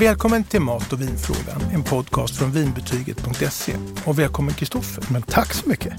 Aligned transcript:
Välkommen 0.00 0.44
till 0.44 0.60
Mat 0.60 0.92
och 0.92 1.00
vinfrågan, 1.00 1.70
en 1.74 1.82
podcast 1.82 2.36
från 2.36 2.52
vinbetyget.se. 2.52 3.72
Och 4.04 4.18
välkommen 4.18 4.54
Kristoffer. 4.54 5.04
Men 5.12 5.22
tack 5.22 5.54
så 5.54 5.68
mycket. 5.68 5.92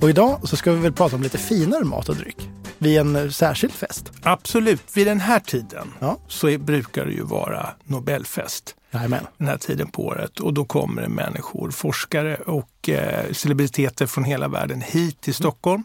Och 0.00 0.10
idag 0.10 0.48
så 0.48 0.56
ska 0.56 0.72
vi 0.72 0.80
väl 0.80 0.92
prata 0.92 1.16
om 1.16 1.22
lite 1.22 1.38
finare 1.38 1.84
mat 1.84 2.08
och 2.08 2.16
dryck 2.16 2.48
vid 2.78 2.98
en 2.98 3.16
eh, 3.16 3.28
särskild 3.28 3.72
fest. 3.72 4.12
Absolut. 4.22 4.82
Vid 4.96 5.06
den 5.06 5.20
här 5.20 5.40
tiden 5.40 5.92
Ja. 5.98 6.18
så 6.28 6.58
brukar 6.58 7.06
det 7.06 7.12
ju 7.12 7.22
vara 7.22 7.68
Nobelfest. 7.84 8.74
Jajamän. 8.90 9.26
Den 9.38 9.48
här 9.48 9.56
tiden 9.58 9.88
på 9.88 10.02
året. 10.06 10.40
Och 10.40 10.54
då 10.54 10.64
kommer 10.64 11.02
det 11.02 11.08
människor, 11.08 11.70
forskare 11.70 12.36
och 12.36 12.88
eh, 12.88 13.32
celebriteter 13.32 14.06
från 14.06 14.24
hela 14.24 14.48
världen 14.48 14.80
hit 14.80 15.20
till 15.20 15.34
Stockholm. 15.34 15.84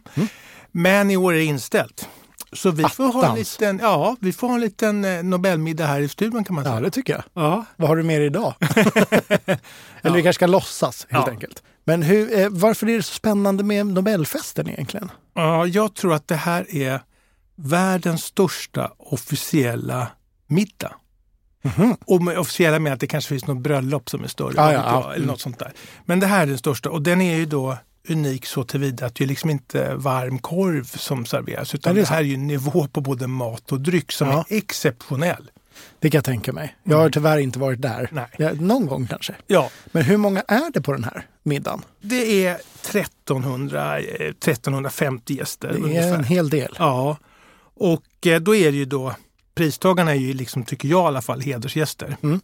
Men 0.71 1.11
i 1.11 1.17
år 1.17 1.33
är 1.33 1.37
det 1.37 1.43
inställt. 1.43 2.09
Så 2.54 2.71
vi 2.71 2.84
får, 2.84 3.14
ha 3.14 3.29
en 3.29 3.36
liten, 3.36 3.79
ja, 3.84 4.16
vi 4.20 4.34
får 4.34 4.47
ha 4.47 4.55
en 4.55 4.61
liten 4.61 5.05
eh, 5.05 5.23
Nobelmiddag 5.23 5.86
här 5.86 6.01
i 6.01 6.10
studion 6.10 6.43
kan 6.43 6.55
man 6.55 6.64
säga. 6.64 6.75
Ja, 6.75 6.82
det 6.82 6.92
tycker 6.92 7.14
jag. 7.14 7.24
Ja. 7.33 7.65
Vad 7.75 7.89
har 7.89 7.96
du 7.96 8.04
med 8.04 8.19
dig 8.21 8.28
idag? 8.28 8.54
Eller 10.01 10.15
vi 10.15 10.24
kanske 10.24 10.33
ska 10.33 10.47
låtsas 10.47 11.07
helt 11.10 11.28
Ja. 11.28 11.32
enkelt. 11.32 11.64
Men 11.83 12.02
hur, 12.04 12.39
eh, 12.39 12.47
varför 12.52 12.89
är 12.89 12.97
det 12.97 13.04
så 13.04 13.14
spännande 13.14 13.64
med 13.64 13.86
Nobelfesten 13.86 14.69
egentligen? 14.69 15.11
Ja, 15.33 15.65
jag 15.68 15.93
tror 15.93 16.14
att 16.14 16.28
det 16.28 16.36
här 16.36 16.75
är 16.75 17.00
världens 17.55 18.24
största 18.24 18.91
officiella 18.97 20.07
middag. 20.47 20.96
Mhm. 21.61 21.96
Och 22.05 22.21
med 22.24 22.38
officiella 22.38 22.79
med 22.79 22.93
att 22.93 23.00
det 23.00 23.07
kanske 23.07 23.29
finns 23.29 23.47
något 23.47 23.61
bröllop 23.64 24.10
som 24.10 24.24
är 24.24 24.27
större. 24.27 24.54
Ja, 24.55 24.64
vad 24.64 24.74
ja, 24.74 24.82
ja. 25.05 25.14
Eller 25.14 25.25
något 25.27 25.41
sånt 25.41 25.60
där. 25.60 25.74
Men 26.05 26.19
det 26.19 26.27
här 26.27 26.41
är 26.41 26.46
den 26.47 26.57
största 26.57 26.89
och 26.89 27.02
den 27.02 27.21
är 27.21 27.36
ju 27.36 27.46
då 27.46 27.77
unik 28.10 28.46
så 28.46 28.64
tillvida 28.64 29.06
att 29.06 29.16
det 29.16 29.24
är 29.24 29.28
liksom 29.28 29.50
inte 29.50 29.96
varm 29.96 30.39
korv 30.39 30.84
som 30.84 31.25
serveras 31.25 31.75
utan 31.75 31.96
det 31.96 32.02
det 32.02 32.08
här 32.08 32.17
är 32.17 32.22
ju 32.23 32.33
en 32.33 32.47
nivå 32.47 32.88
på 32.88 33.02
både 33.02 33.28
mat 33.28 33.72
och 33.72 33.81
dryck 33.81 34.11
som 34.11 34.28
Ja. 34.30 34.45
är 34.50 34.58
exceptionell. 34.58 35.52
Det 36.00 36.09
kan 36.09 36.17
jag 36.17 36.25
tänka 36.25 36.53
mig. 36.53 36.75
Jag 36.83 36.97
har 36.97 37.09
tyvärr 37.09 37.38
inte 37.38 37.59
varit 37.59 37.81
där. 37.81 38.09
Mm. 38.11 38.23
Nej. 38.39 38.55
Någon 38.55 38.86
gång 38.86 39.08
kanske. 39.08 39.36
Ja, 39.47 39.69
Men 39.91 40.03
hur 40.03 40.17
många 40.17 40.41
är 40.47 40.72
det 40.73 40.81
på 40.81 40.94
den 40.94 41.03
här 41.03 41.25
middagen? 41.44 41.81
det 42.02 42.45
är 42.47 42.58
1300, 42.81 43.99
eh, 43.99 44.03
1350 44.30 45.33
gäster 45.38 45.67
Det 45.67 45.73
är 45.73 45.83
ungefär. 45.83 46.14
en 46.16 46.23
hel 46.23 46.49
del. 46.49 46.75
Ja, 46.80 47.17
och 47.75 48.27
eh, 48.27 48.39
då 48.42 48.55
är 48.55 48.71
det 48.71 48.77
ju 48.77 48.86
då, 48.86 49.16
pristagarna 49.55 50.11
är 50.11 50.16
ju 50.16 50.33
liksom, 50.33 50.64
tycker 50.64 50.88
jag 50.88 51.03
i 51.03 51.08
alla 51.08 51.21
fall, 51.21 51.42
hedersgäster. 51.42 52.17
Mm. 52.23 52.42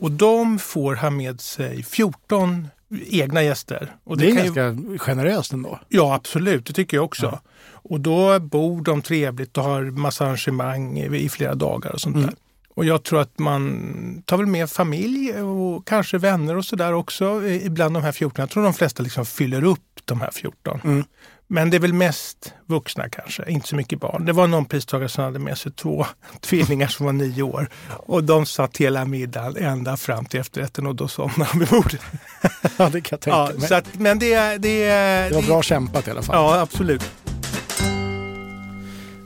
Och 0.00 0.10
de 0.10 0.58
får 0.58 0.94
ha 0.94 1.10
med 1.10 1.40
sig 1.40 1.82
14 1.82 2.68
egna 3.06 3.42
gäster. 3.42 3.94
Och 4.04 4.16
det 4.18 4.30
är 4.30 4.36
kan 4.36 4.44
ju, 4.44 4.52
ganska 4.52 4.98
generöst 4.98 5.52
ändå. 5.52 5.80
Ja, 5.88 6.14
absolut, 6.14 6.66
det 6.66 6.72
tycker 6.72 6.96
jag 6.96 7.04
också. 7.04 7.40
Och 7.72 8.00
då 8.00 8.38
bor 8.40 8.82
de 8.82 9.02
trevligt 9.02 9.58
och 9.58 9.64
har 9.64 9.82
massa 9.82 10.24
arrangemang 10.26 10.98
i, 10.98 11.28
flera 11.28 11.54
dagar 11.54 11.90
och 11.92 12.00
sånt 12.00 12.16
Mm. 12.16 12.26
där. 12.26 12.34
Och 12.74 12.84
jag 12.84 13.02
tror 13.02 13.20
att 13.20 13.38
man 13.38 14.22
tar 14.26 14.36
väl 14.36 14.46
med 14.46 14.70
familj 14.70 15.32
och 15.32 15.86
kanske 15.88 16.18
vänner 16.18 16.56
och 16.56 16.64
sådär 16.64 16.92
också 16.92 17.42
i- 17.46 17.70
bland 17.70 17.94
de 17.96 18.02
här 18.02 18.12
14. 18.12 18.42
Jag 18.42 18.50
tror 18.50 18.62
de 18.62 18.74
flesta 18.74 19.02
liksom 19.02 19.26
fyller 19.26 19.64
upp 19.64 19.80
de 20.04 20.20
här 20.20 20.30
14. 20.30 20.80
Mm. 20.84 21.04
Men 21.52 21.70
det 21.70 21.76
är 21.76 21.78
väl 21.78 21.92
mest 21.92 22.54
vuxna 22.66 23.08
kanske, 23.08 23.50
inte 23.50 23.68
så 23.68 23.76
mycket 23.76 24.00
barn. 24.00 24.24
Det 24.26 24.32
var 24.32 24.46
någon 24.46 24.64
pristagare 24.64 25.08
som 25.08 25.24
hade 25.24 25.38
med 25.38 25.58
sig 25.58 25.72
två 25.72 26.06
tvillingar 26.40 26.86
som 26.88 27.06
var 27.06 27.12
nio 27.12 27.42
år. 27.42 27.68
Och 27.88 28.24
de 28.24 28.46
satt 28.46 28.76
hela 28.76 29.04
middagen 29.04 29.56
ända 29.56 29.96
fram 29.96 30.24
till 30.24 30.40
efterrätten 30.40 30.86
och 30.86 30.94
då 30.94 31.08
somnade 31.08 31.50
de 31.52 31.58
vid 31.58 31.68
bordet. 31.68 32.00
Ja, 32.76 32.88
det 32.88 33.00
kan 33.00 33.16
jag 33.16 33.20
tänka 33.20 33.30
Ja, 33.30 33.50
mig. 33.58 33.68
så 33.68 33.74
att, 33.74 33.94
men 33.98 34.18
det, 34.18 34.32
är- 34.32 34.58
det, 34.58 34.86
det 35.28 35.34
var 35.34 35.42
det- 35.42 35.46
bra 35.48 35.62
kämpat 35.62 36.08
i 36.08 36.10
alla 36.10 36.22
fall. 36.22 36.36
Ja, 36.36 36.60
absolut. 36.60 37.10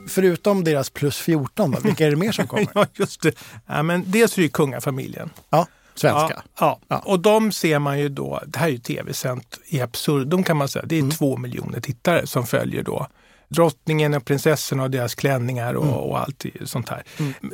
Förutom 0.09 0.63
deras 0.63 0.89
plus 0.89 1.17
14, 1.17 1.71
då, 1.71 1.79
vilka 1.79 2.05
är 2.05 2.09
det 2.09 2.15
mer 2.15 2.31
som 2.31 2.47
kommer? 2.47 2.67
Ja, 2.75 2.85
just 2.93 3.21
det. 3.21 3.35
Ja, 3.67 3.83
men 3.83 4.03
dels 4.11 4.31
är 4.33 4.35
det 4.35 4.41
ju 4.43 4.49
kungafamiljen. 4.49 5.29
Ja, 5.49 5.67
svenska. 5.99 6.41
Ja, 6.59 6.79
ja. 6.87 6.99
Och 7.05 7.19
de 7.19 7.51
ser 7.51 7.79
man 7.79 7.99
ju 7.99 8.09
då, 8.09 8.41
det 8.47 8.59
här 8.59 8.67
är 8.67 8.71
ju 8.71 8.77
tv-sänt 8.77 9.59
i 9.67 9.81
absurdum 9.81 10.43
kan 10.43 10.57
man 10.57 10.67
säga. 10.67 10.85
Det 10.85 10.95
är 10.95 10.99
Mm. 10.99 11.11
två 11.11 11.37
miljoner 11.37 11.79
tittare 11.79 12.27
som 12.27 12.45
följer 12.47 12.83
då 12.83 13.07
drottningen 13.49 14.13
och 14.13 14.25
prinsessorna 14.25 14.83
och 14.83 14.91
deras 14.91 15.15
klänningar 15.15 15.73
och, 15.73 15.83
Mm. 15.83 15.95
och 15.95 16.19
allt 16.19 16.45
sånt 16.65 16.89
här. 16.89 17.03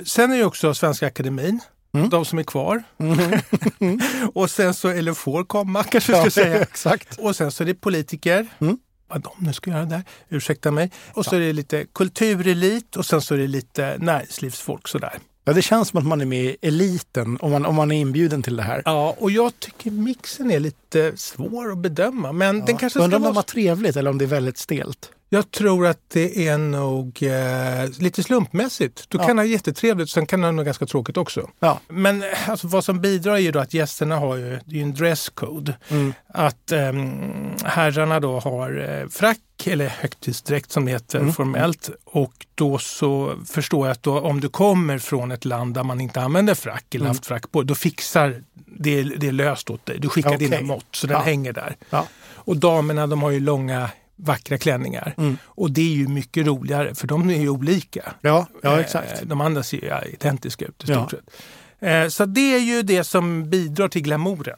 Sen 0.06 0.32
är 0.32 0.36
ju 0.36 0.46
också 0.46 0.74
Svenska 0.74 1.08
Akademin, 1.08 1.60
Mm. 1.96 2.10
de 2.10 2.26
som 2.26 2.40
är 2.40 2.44
kvar. 2.44 2.84
och 4.34 4.50
sen 4.52 4.74
så, 4.74 4.88
eller 4.90 5.14
får 5.14 5.44
komma 5.44 5.84
kanske 5.84 6.12
Ja, 6.12 6.18
jag 6.18 6.32
ska 6.32 6.42
säga. 6.44 6.62
exakt. 6.62 7.20
Och 7.20 7.36
sen 7.36 7.52
så 7.52 7.64
är 7.64 7.68
det 7.68 7.74
politiker. 7.76 8.48
Mm. 8.60 8.78
Vad 9.08 9.22
de 9.22 9.32
nu 9.38 9.54
ska 9.54 9.72
göra 9.72 9.86
där, 9.86 10.04
ursäkta 10.30 10.72
mig. 10.72 10.92
Och 11.14 11.26
så 11.26 11.36
är 11.36 11.40
det 11.40 11.54
lite 11.54 11.86
kulturelit 11.94 12.96
och 12.96 13.06
sen 13.06 13.22
så 13.22 13.34
är 13.34 13.38
det 13.38 13.48
lite 13.48 13.96
näringslivsfolk 14.00 14.88
sådär. 14.88 15.14
Ja, 15.46 15.54
det 15.54 15.62
känns 15.62 15.88
som 15.88 16.00
att 16.00 16.06
man 16.06 16.22
är 16.22 16.26
med 16.26 16.44
i 16.46 16.58
eliten 16.62 17.38
om 17.42 17.52
man, 17.52 17.66
om 17.66 17.76
man 17.76 17.92
är 17.92 17.96
inbjuden 17.96 18.44
till 18.44 18.56
det 18.56 18.64
här. 18.64 18.82
Ja, 18.86 19.16
och 19.20 19.32
jag 19.32 19.60
tycker 19.60 19.92
mixen 19.92 20.52
är 20.52 20.60
lite 20.60 21.18
svår 21.18 21.72
att 21.72 21.78
bedöma. 21.78 22.32
Men 22.32 22.60
den 22.66 22.78
kanske 22.78 22.90
ska 22.90 23.04
Undrar 23.04 23.18
om 23.18 23.22
det 23.22 23.28
vara... 23.28 23.36
var 23.36 23.42
trevligt 23.42 23.96
eller 23.96 24.10
om 24.10 24.18
det 24.18 24.26
är 24.26 24.28
väldigt 24.28 24.58
stelt. 24.58 25.12
Jag 25.34 25.52
tror 25.52 25.88
att 25.88 26.00
det 26.14 26.48
är 26.48 26.58
nog 26.58 27.24
eh, 27.24 27.90
lite 28.00 28.24
slumpmässigt. 28.24 29.06
Du 29.10 29.18
Ja. 29.18 29.28
kan 29.28 29.38
ha 29.38 29.46
jättetrevligt, 29.46 30.10
sen 30.10 30.26
kan 30.26 30.42
det 30.42 30.48
ha 30.48 30.52
något 30.52 30.66
ganska 30.66 30.86
tråkigt 30.86 31.18
också. 31.18 31.50
Ja. 31.60 31.80
Men 31.88 32.24
eh, 32.24 32.50
alltså, 32.50 32.68
vad 32.68 32.84
som 32.86 33.02
bidrar 33.02 33.34
är 33.34 33.38
ju 33.38 33.52
då 33.52 33.60
att 33.60 33.74
gästerna 33.74 34.18
har 34.18 34.36
ju, 34.36 34.60
det 34.66 34.78
är 34.80 34.84
en 34.84 34.94
dresscode. 34.94 35.78
Mm. 35.90 36.14
Att 36.28 36.72
ehm, 36.72 37.12
herrarna 37.64 38.20
då 38.20 38.40
har 38.40 39.00
eh, 39.02 39.08
frack 39.10 39.40
eller 39.66 39.88
högtidsdräkt 39.88 40.72
som 40.72 40.86
det 40.86 40.92
heter 40.92 41.20
Mm. 41.20 41.34
formellt. 41.34 41.90
Och 42.06 42.34
då 42.56 42.78
så 42.78 43.34
förstår 43.54 43.88
jag 43.88 43.92
att 43.92 44.04
då, 44.04 44.20
om 44.20 44.40
du 44.42 44.50
kommer 44.50 44.98
från 44.98 45.32
ett 45.32 45.46
land 45.46 45.74
där 45.74 45.84
man 45.84 46.02
inte 46.02 46.22
använder 46.22 46.54
frack 46.56 46.96
eller 46.96 47.06
Mm. 47.06 47.16
haft 47.16 47.26
frack 47.26 47.52
på, 47.52 47.64
då 47.64 47.76
fixar 47.76 48.44
det, 48.66 49.04
det 49.04 49.32
löst 49.32 49.70
åt 49.70 49.86
dig. 49.86 50.00
Du 50.00 50.10
skickar 50.10 50.36
Okej. 50.36 50.50
dina 50.50 50.62
mått 50.62 50.86
så 50.92 51.08
den 51.08 51.18
Ja. 51.18 51.24
hänger 51.24 51.54
där. 51.54 51.76
Och 52.46 52.58
damerna 52.58 53.08
de 53.08 53.22
har 53.24 53.32
ju 53.32 53.40
långa 53.40 53.90
vackra 54.24 54.58
klänningar. 54.58 55.14
Mm. 55.18 55.38
Och 55.46 55.72
det 55.72 55.82
är 55.82 55.96
ju 55.96 56.08
mycket 56.08 56.46
roligare 56.48 56.96
för 56.96 57.08
de 57.08 57.30
är 57.30 57.40
ju 57.42 57.50
olika. 57.50 58.14
Ja, 58.22 58.48
ja 58.62 58.74
Eh, 58.74 58.80
exakt. 58.80 59.22
De 59.24 59.42
andra 59.42 59.64
ser 59.64 59.78
ju 59.82 59.88
ja, 59.88 60.04
identiska 60.04 60.66
ut 60.66 60.84
i 60.90 60.92
Ja. 60.92 61.08
stort 61.08 61.12
sett. 61.12 61.36
Eh, 61.80 62.08
Så 62.08 62.26
det 62.26 62.56
är 62.56 62.60
ju 62.60 62.82
det 62.82 63.04
som 63.04 63.50
bidrar 63.50 63.88
till 63.88 64.02
glamouren. 64.04 64.58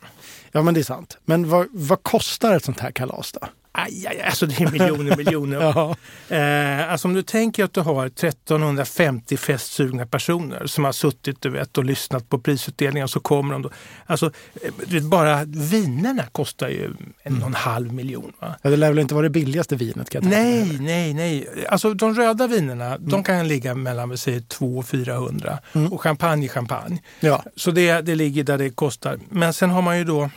Ja, 0.56 0.62
men 0.62 0.74
det 0.74 0.80
är 0.80 0.84
sant. 0.84 1.18
Men 1.26 1.50
vad, 1.50 1.68
vad 1.72 2.04
kostar 2.04 2.56
ett 2.56 2.66
sånt 2.66 2.80
här 2.80 2.92
kalas 2.92 3.32
då? 3.32 3.48
Aj, 3.78 4.08
aj, 4.08 4.22
alltså 4.22 4.46
det 4.46 4.62
är 4.62 4.72
miljoner, 4.72 5.18
miljoner. 5.24 5.58
Ja. 5.58 5.96
Eh, 6.36 6.92
alltså 6.92 7.08
om 7.08 7.14
du 7.14 7.22
tänker 7.24 7.64
att 7.64 7.74
du 7.74 7.82
har 7.82 8.06
1350 8.06 9.38
festsugna 9.38 10.06
personer 10.06 10.66
som 10.66 10.84
har 10.84 10.92
suttit 10.92 11.42
du 11.42 11.50
vet, 11.50 11.78
och 11.78 11.86
lyssnat 11.86 12.30
på 12.30 12.40
prisutdelningen 12.40 13.08
så 13.08 13.20
kommer 13.20 13.54
de 13.54 13.62
då. 13.62 13.70
Alltså, 14.06 14.26
eh, 14.26 14.72
vet, 14.88 15.04
bara 15.04 15.44
vinerna 15.46 16.24
kostar 16.32 16.70
ju 16.70 16.94
en 17.24 17.42
och 17.42 17.48
en 17.48 17.54
halv 17.54 17.94
miljon. 17.94 18.34
Va? 18.40 18.56
Ja, 18.62 18.70
det 18.70 18.78
lär 18.78 18.90
väl 18.90 19.00
inte 19.00 19.14
vara 19.14 19.24
det 19.24 19.30
billigaste 19.30 19.76
vinet 19.76 20.10
kan 20.10 20.24
jag 20.24 20.34
tänka. 20.34 20.38
Nej, 20.38 20.80
nej, 20.80 21.14
nej. 21.14 21.66
Alltså 21.70 21.94
de 21.94 22.16
röda 22.16 22.48
vinerna, 22.48 22.98
de 22.98 23.24
kan 23.24 23.48
ligga 23.48 23.76
mellan 23.76 24.10
vi 24.10 24.18
säger 24.18 24.40
200 24.40 24.80
och 24.80 24.88
400. 24.88 25.60
Mm. 25.74 25.94
Och 25.94 26.02
champagne 26.02 26.48
champagne. 26.48 27.02
Ja. 27.20 27.44
Så 27.56 27.72
det, 27.72 28.02
det 28.02 28.16
ligger 28.16 28.44
där 28.44 28.58
det 28.58 28.70
kostar. 28.70 29.20
Men 29.30 29.54
sen 29.54 29.70
har 29.70 29.82
man 29.82 29.98
ju 29.98 30.04
då, 30.04 30.30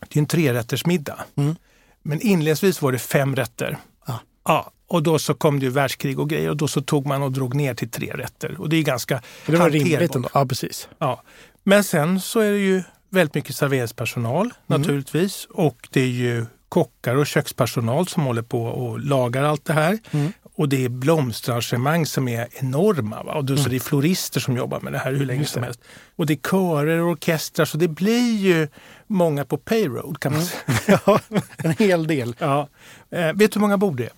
det 0.00 0.16
är 0.16 0.20
en 0.20 0.26
trerättersmiddag. 0.26 1.18
Mm. 1.36 1.56
Men 2.02 2.20
inledningsvis 2.20 2.82
var 2.82 2.92
det 2.92 2.98
fem 2.98 3.36
rätter. 3.36 3.78
Ja. 4.06 4.20
Ja, 4.44 4.70
och 4.88 5.02
då 5.02 5.18
så 5.18 5.34
kom 5.34 5.58
det 5.60 5.66
ju 5.66 5.72
världskrig 5.72 6.18
och 6.20 6.30
grejer 6.30 6.50
och 6.50 6.56
då 6.56 6.68
så 6.68 6.80
tog 6.80 7.06
man 7.06 7.22
och 7.22 7.32
drog 7.32 7.54
ner 7.54 7.74
till 7.74 7.90
tre 7.90 8.12
rätter. 8.14 8.60
Och 8.60 8.68
det 8.68 8.76
är 8.76 8.82
ganska 8.82 9.22
Det 9.46 9.52
var 9.52 9.58
hanterbart. 9.58 9.88
rimligt 9.88 10.14
ändå. 10.14 10.28
Ja, 10.34 10.46
precis. 10.46 10.88
Ja. 10.98 11.22
Men 11.62 11.84
sen 11.84 12.20
så 12.20 12.40
är 12.40 12.50
det 12.52 12.58
ju 12.58 12.82
väldigt 13.10 13.34
mycket 13.34 13.56
serveringspersonal 13.56 14.46
Mm. 14.46 14.80
naturligtvis. 14.80 15.46
Och 15.50 15.88
det 15.90 16.00
är 16.00 16.06
ju 16.06 16.46
kockar 16.68 17.16
och 17.16 17.26
kökspersonal 17.26 18.08
som 18.08 18.22
håller 18.22 18.42
på 18.42 18.62
och 18.64 19.00
lagar 19.00 19.42
allt 19.42 19.64
det 19.64 19.72
här. 19.72 19.98
Mm. 20.10 20.32
Och 20.54 20.68
det 20.68 20.84
är 20.84 20.88
blomsterarrangemang 20.88 22.06
som 22.06 22.28
är 22.28 22.48
enorma. 22.52 23.22
Va? 23.22 23.34
Och 23.34 23.44
då, 23.44 23.56
så 23.56 23.68
det 23.68 23.76
är 23.76 23.80
florister 23.80 24.40
som 24.40 24.56
jobbar 24.56 24.80
med 24.80 24.92
det 24.92 24.98
här 24.98 25.12
hur 25.12 25.26
länge 25.26 25.36
Mm. 25.38 25.46
Som 25.46 25.62
helst. 25.62 25.80
Och 26.16 26.26
det 26.26 26.32
är 26.32 26.48
körer 26.50 27.00
och 27.00 27.10
orkestrar 27.10 27.64
så 27.64 27.76
det 27.78 27.88
blir 27.88 28.36
ju 28.36 28.68
många 29.06 29.44
på 29.44 29.56
payroll 29.56 30.16
kan 30.18 30.32
man 30.32 30.40
Mm. 30.66 30.78
säga. 30.78 31.00
Ja, 31.06 31.20
en 31.56 31.72
hel 31.78 32.06
del. 32.06 32.36
Ja. 32.38 32.68
Eh, 33.10 33.26
vet 33.32 33.36
du 33.52 33.54
hur 33.54 33.60
många 33.60 33.76
bord 33.78 33.96
det 33.96 34.04
är? 34.04 34.12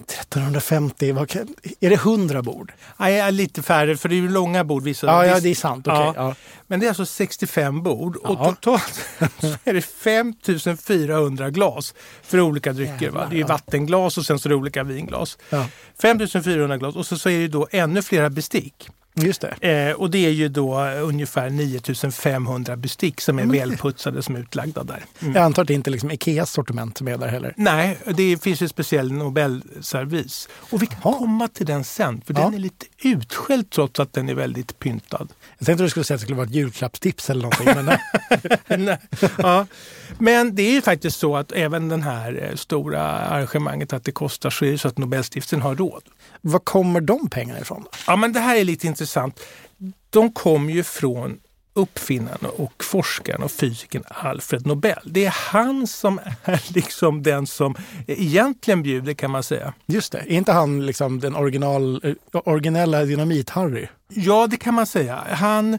1350, 0.00 1.12
vad 1.12 1.36
är 1.80 1.90
det 1.90 1.94
100 1.96 2.42
bord? 2.42 2.72
Nej, 2.96 3.32
lite 3.32 3.62
färre 3.62 3.96
för 3.96 4.08
det 4.08 4.14
är 4.14 4.16
ju 4.16 4.28
långa 4.28 4.64
bord. 4.64 4.82
Vissa, 4.82 5.06
Ja, 5.06 5.26
ja 5.26 5.40
det 5.40 5.48
är 5.48 5.54
sant. 5.54 5.86
Okej. 5.88 6.00
Ja. 6.00 6.12
Ja. 6.16 6.34
Men 6.66 6.80
det 6.80 6.86
är 6.86 6.88
alltså 6.88 7.06
65 7.06 7.82
bord 7.82 8.16
och 8.16 8.36
Ja. 8.40 8.54
totalt 8.54 9.00
så 9.40 9.46
är 9.64 9.74
det 9.74 9.82
5400 9.82 11.50
glas 11.50 11.94
för 12.22 12.40
olika 12.40 12.72
drycker. 12.72 13.10
Va? 13.10 13.28
Det 13.30 13.40
är 13.40 13.44
vattenglas 13.44 14.18
och 14.18 14.26
sen 14.26 14.38
så 14.38 14.48
är 14.48 14.50
det 14.50 14.56
olika 14.56 14.82
vinglas. 14.82 15.38
Ja. 15.50 15.66
5400 16.02 16.76
glas 16.78 16.96
och 16.96 17.06
så, 17.06 17.18
så 17.18 17.28
är 17.30 17.38
det 17.38 17.48
då 17.48 17.68
ännu 17.70 18.02
flera 18.02 18.30
bestick. 18.30 18.88
Just 19.20 19.40
det. 19.60 19.68
Eh, 19.88 19.92
och 19.96 20.10
det 20.10 20.26
är 20.26 20.30
ju 20.30 20.48
då 20.48 20.80
ungefär 20.84 21.50
9500 21.50 22.76
bestick 22.76 23.20
som 23.20 23.38
är 23.38 23.44
Men- 23.44 23.56
välputsade 23.58 24.22
som 24.22 24.36
är 24.36 24.40
utlagda 24.40 24.84
där. 24.84 25.04
Mm. 25.20 25.34
Jag 25.34 25.44
antar 25.44 25.62
att 25.62 25.68
det 25.68 25.74
inte 25.74 25.90
är 25.90 25.92
liksom 25.92 26.10
Ikeas 26.10 26.50
sortiment 26.52 26.98
som 26.98 27.08
är 27.08 27.18
där 27.18 27.28
heller. 27.28 27.54
Nej, 27.56 27.98
det 28.16 28.42
finns 28.42 28.60
ju 28.62 28.68
speciell 28.68 29.12
Nobelservis. 29.12 30.48
Och 30.70 30.82
vi 30.82 30.86
kan 30.86 30.98
Jaha. 31.04 31.18
komma 31.18 31.48
till 31.48 31.66
den 31.66 31.84
sen, 31.84 32.20
för 32.26 32.34
Ja. 32.34 32.40
den 32.40 32.54
är 32.54 32.58
lite 32.58 32.86
utskälld 33.02 33.70
trots 33.70 34.00
att 34.00 34.12
den 34.12 34.28
är 34.28 34.34
väldigt 34.34 34.78
pyntad. 34.78 35.28
Jag 35.58 35.66
tänkte 35.66 35.72
att 35.84 35.86
du 35.86 35.90
skulle 35.90 36.04
säga 36.04 36.14
att 36.14 36.20
det 36.20 36.24
skulle 36.24 36.36
vara 36.36 36.46
ett 36.46 36.54
julklappstips 36.54 37.30
eller 37.30 37.42
någonting. 37.42 37.66
Men 37.74 37.84
nej. 37.84 37.98
Nej. 38.78 38.98
ja. 39.38 39.66
Men 40.18 40.54
det 40.54 40.62
är 40.62 40.72
ju 40.72 40.82
faktiskt 40.82 41.18
så 41.18 41.36
att 41.36 41.52
även 41.52 41.88
den 41.88 42.02
här 42.02 42.48
eh, 42.50 42.56
stora 42.56 43.02
arrangemanget 43.02 43.92
att 43.92 44.04
det 44.04 44.12
kostar 44.12 44.50
så 44.50 44.64
är 44.64 44.70
det 44.72 44.78
så 44.78 44.88
att 44.88 44.98
Nobelstiftelsen 44.98 45.62
har 45.62 45.74
råd. 45.76 46.02
Var 46.46 46.58
kommer 46.58 47.00
de 47.00 47.28
pengarna 47.30 47.60
ifrån? 47.60 47.84
Ja, 48.06 48.16
men 48.16 48.32
det 48.32 48.40
här 48.40 48.56
är 48.56 48.64
lite 48.64 48.86
intressant. 48.86 49.40
De 50.10 50.32
kom 50.32 50.70
ju 50.70 50.82
från 50.82 51.38
uppfinnaren 51.74 52.50
och 52.56 52.84
forskaren 52.84 53.42
och 53.42 53.50
fysikern 53.50 54.02
Alfred 54.08 54.66
Nobel. 54.66 54.98
Det 55.04 55.24
är 55.24 55.34
han 55.50 55.86
som 55.86 56.20
är 56.44 56.62
liksom 56.74 57.22
den 57.22 57.46
som 57.46 57.74
egentligen 58.06 58.82
bjuder 58.82 59.14
kan 59.14 59.30
man 59.30 59.42
säga. 59.42 59.74
Just 59.86 60.12
det. 60.12 60.18
Är 60.18 60.36
inte 60.36 60.52
han 60.52 60.86
liksom 60.86 61.20
den 61.20 61.36
original, 61.36 62.00
eh, 62.04 62.40
originella 62.44 63.04
dynamit-Harry? 63.04 63.88
Ja, 64.08 64.46
det 64.46 64.56
kan 64.56 64.74
man 64.74 64.86
säga. 64.86 65.24
Han 65.30 65.78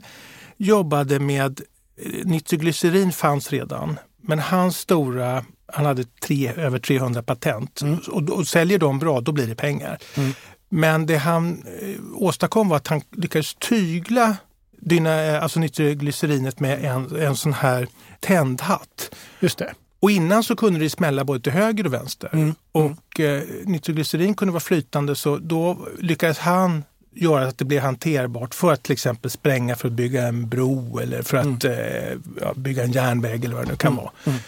jobbade 0.58 1.20
med 1.20 1.62
eh, 2.02 2.26
nitroglycerin 2.26 3.12
fanns 3.12 3.52
redan, 3.52 4.00
men 4.22 4.40
hans 4.40 4.78
stora 4.78 5.46
han 5.74 5.86
hade 5.86 6.04
tre, 6.04 6.54
över 6.56 6.80
300 6.80 7.24
patent 7.24 7.82
och, 8.08 8.30
och 8.30 8.48
säljer 8.48 8.80
de 8.80 9.00
bra, 9.00 9.22
då 9.22 9.32
blir 9.32 9.48
det 9.48 9.56
pengar. 9.56 9.98
Mm. 10.16 10.34
Men 10.70 11.06
det 11.06 11.18
han 11.18 11.64
eh, 11.82 12.00
åstadkom 12.16 12.70
var 12.70 12.78
att 12.78 12.88
han 12.88 13.02
lyckades 13.12 13.54
tygla 13.54 14.38
dyna, 14.72 15.24
eh, 15.24 15.44
alltså 15.44 15.60
nitroglycerinet 15.60 16.60
med 16.60 16.86
en, 16.86 17.16
en 17.16 17.36
sån 17.36 17.54
här 17.54 17.88
tändhatt. 18.20 19.16
Just 19.40 19.58
det. 19.58 19.74
Och 20.00 20.12
innan 20.12 20.44
så 20.44 20.56
kunde 20.56 20.80
det 20.80 20.90
smälla 20.90 21.24
både 21.24 21.40
till 21.40 21.52
höger 21.52 21.86
och 21.86 21.94
vänster. 21.94 22.30
Mm. 22.34 22.56
Och 22.72 23.20
eh, 23.20 23.44
nitroglycerin 23.66 24.34
kunde 24.34 24.52
vara 24.52 24.60
flytande 24.60 25.16
så 25.16 25.38
då 25.38 25.88
lyckades 26.00 26.40
han 26.40 26.84
göra 27.12 27.48
att 27.48 27.58
det 27.58 27.66
blev 27.66 27.82
hanterbart 27.82 28.56
för 28.56 28.74
att 28.74 28.84
till 28.84 28.94
exempel 28.94 29.32
spränga 29.32 29.76
för 29.76 29.88
att 29.88 29.94
bygga 29.94 30.28
en 30.28 30.50
bro 30.50 31.00
eller 31.00 31.22
för 31.22 31.38
att 31.38 31.64
eh, 31.64 31.74
ja, 32.42 32.54
bygga 32.56 32.84
en 32.84 32.92
järnväg 32.92 33.46
eller 33.46 33.56
vad 33.56 33.66
det 33.66 33.72
nu 33.72 33.78
kan 33.78 33.96
vara. 33.96 34.12
Mm. 34.26 34.40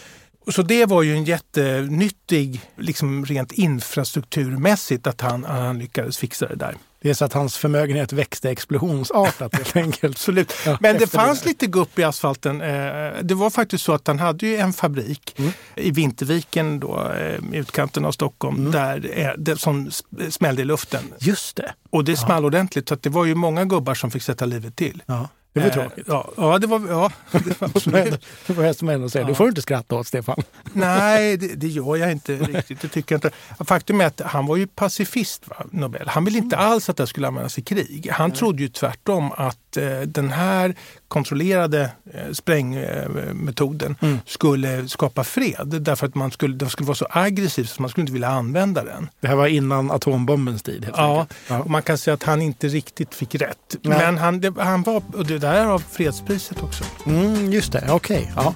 Så 0.48 0.62
det 0.62 0.86
var 0.86 1.02
ju 1.02 1.12
en 1.16 1.24
jättenyttig, 1.24 2.60
liksom 2.76 3.24
rent 3.24 3.52
infrastrukturmässigt, 3.52 5.06
att 5.06 5.20
han, 5.20 5.44
han 5.44 5.78
lyckades 5.78 6.18
fixa 6.18 6.48
det 6.48 6.54
där. 6.56 6.74
Det 7.02 7.10
är 7.10 7.14
så 7.14 7.24
att 7.24 7.32
hans 7.32 7.56
förmögenhet 7.56 8.12
växte 8.12 8.50
explosionsartat 8.50 9.54
helt 9.56 9.76
enkelt. 9.84 10.16
Absolut. 10.16 10.52
Ja, 10.66 10.78
Men 10.80 10.98
det 10.98 11.06
fanns 11.06 11.40
det. 11.42 11.48
lite 11.48 11.66
gupp 11.66 11.98
i 11.98 12.04
asfalten. 12.04 12.60
Eh, 12.60 13.12
Det 13.22 13.34
var 13.34 13.50
faktiskt 13.50 13.84
så 13.84 13.92
att 13.92 14.06
han 14.06 14.18
hade 14.18 14.46
ju 14.46 14.56
en 14.56 14.72
fabrik 14.72 15.34
Mm. 15.38 15.50
i 15.76 15.90
Vinterviken, 15.90 16.80
då, 16.80 17.10
eh, 17.12 17.54
i 17.54 17.56
utkanten 17.56 18.04
av 18.04 18.12
Stockholm, 18.12 18.56
Mm. 18.56 18.72
där 18.72 19.10
eh, 19.18 19.30
det 19.38 19.56
som 19.60 19.90
smällde 20.30 20.62
i 20.62 20.64
luften. 20.64 21.02
Just 21.20 21.56
det. 21.56 21.72
Och 21.90 22.04
det 22.04 22.16
small 22.16 22.44
ordentligt, 22.44 22.88
så 22.88 22.94
det 23.00 23.08
var 23.10 23.24
ju 23.24 23.34
många 23.34 23.64
gubbar 23.64 23.94
som 23.94 24.10
fick 24.10 24.22
sätta 24.22 24.46
livet 24.46 24.76
till. 24.76 25.02
Ja, 25.06 25.28
det 25.52 25.60
var 25.60 25.66
Eh, 25.66 25.72
tråkigt. 25.72 26.04
Ja, 26.08 26.30
ja, 26.36 26.58
det 26.58 26.66
var, 26.66 26.88
ja, 26.88 27.10
det 27.32 27.60
var 27.60 27.68
absolut. 27.74 28.26
Det 28.46 28.54
får 28.54 28.64
jag 28.64 28.76
som 28.76 28.88
ändå 28.88 29.08
säga. 29.08 29.22
Ja. 29.22 29.28
Du 29.28 29.34
får 29.34 29.48
inte 29.48 29.62
skratta 29.62 29.94
åt 29.96 30.06
Stefan. 30.06 30.42
Nej, 30.72 31.36
det, 31.36 31.46
det 31.54 31.68
gör 31.68 31.96
jag 31.96 32.12
inte 32.12 32.36
riktigt. 32.36 32.80
Det 32.80 32.88
tycker 32.88 33.14
inte. 33.14 33.30
Faktum 33.64 34.00
är 34.00 34.04
att 34.06 34.20
han 34.20 34.46
var 34.46 34.56
ju 34.56 34.66
pacifist, 34.66 35.48
va, 35.48 35.56
Nobel. 35.70 36.08
Han 36.08 36.24
ville 36.24 36.38
inte 36.38 36.56
Mm. 36.56 36.68
alls 36.72 36.88
att 36.88 36.96
det 36.96 37.06
skulle 37.06 37.28
användas 37.28 37.58
i 37.58 37.62
krig. 37.62 38.08
Han 38.12 38.30
trodde 38.30 38.62
ju 38.62 38.68
tvärtom 38.68 39.32
att 39.36 39.69
eh, 39.76 40.00
den 40.00 40.30
här 40.30 40.74
kontrollerade 41.08 41.90
eh, 42.14 42.32
sprängmetoden 42.32 43.96
Mm. 44.00 44.18
skulle 44.26 44.88
skapa 44.88 45.24
fred. 45.24 45.76
Därför 45.80 46.06
att 46.06 46.14
man 46.14 46.30
skulle, 46.30 46.56
den 46.56 46.70
skulle 46.70 46.86
vara 46.86 46.94
så 46.94 47.06
aggressiv 47.10 47.64
så 47.64 47.82
man 47.82 47.88
skulle 47.90 48.02
inte 48.02 48.12
vilja 48.12 48.28
använda 48.28 48.84
den. 48.84 49.08
Det 49.20 49.28
här 49.28 49.34
var 49.36 49.46
innan 49.46 49.90
atombombens 49.90 50.62
tid. 50.62 50.84
Helt 50.84 50.96
Ja, 50.96 51.26
ja. 51.48 51.64
man 51.66 51.82
kan 51.82 51.98
säga 51.98 52.14
att 52.14 52.22
han 52.22 52.42
inte 52.42 52.68
riktigt 52.68 53.14
fick 53.14 53.34
rätt. 53.34 53.76
Nej. 53.82 53.98
Men 53.98 54.18
han, 54.18 54.40
det, 54.40 54.54
han 54.58 54.82
var, 54.82 55.02
och 55.14 55.26
det 55.26 55.38
där 55.38 55.64
har 55.64 55.78
fredspriset 55.78 56.62
också. 56.62 56.84
Mm, 57.06 57.52
just 57.52 57.72
det, 57.72 57.86
okej. 57.90 58.32
Ja. 58.36 58.54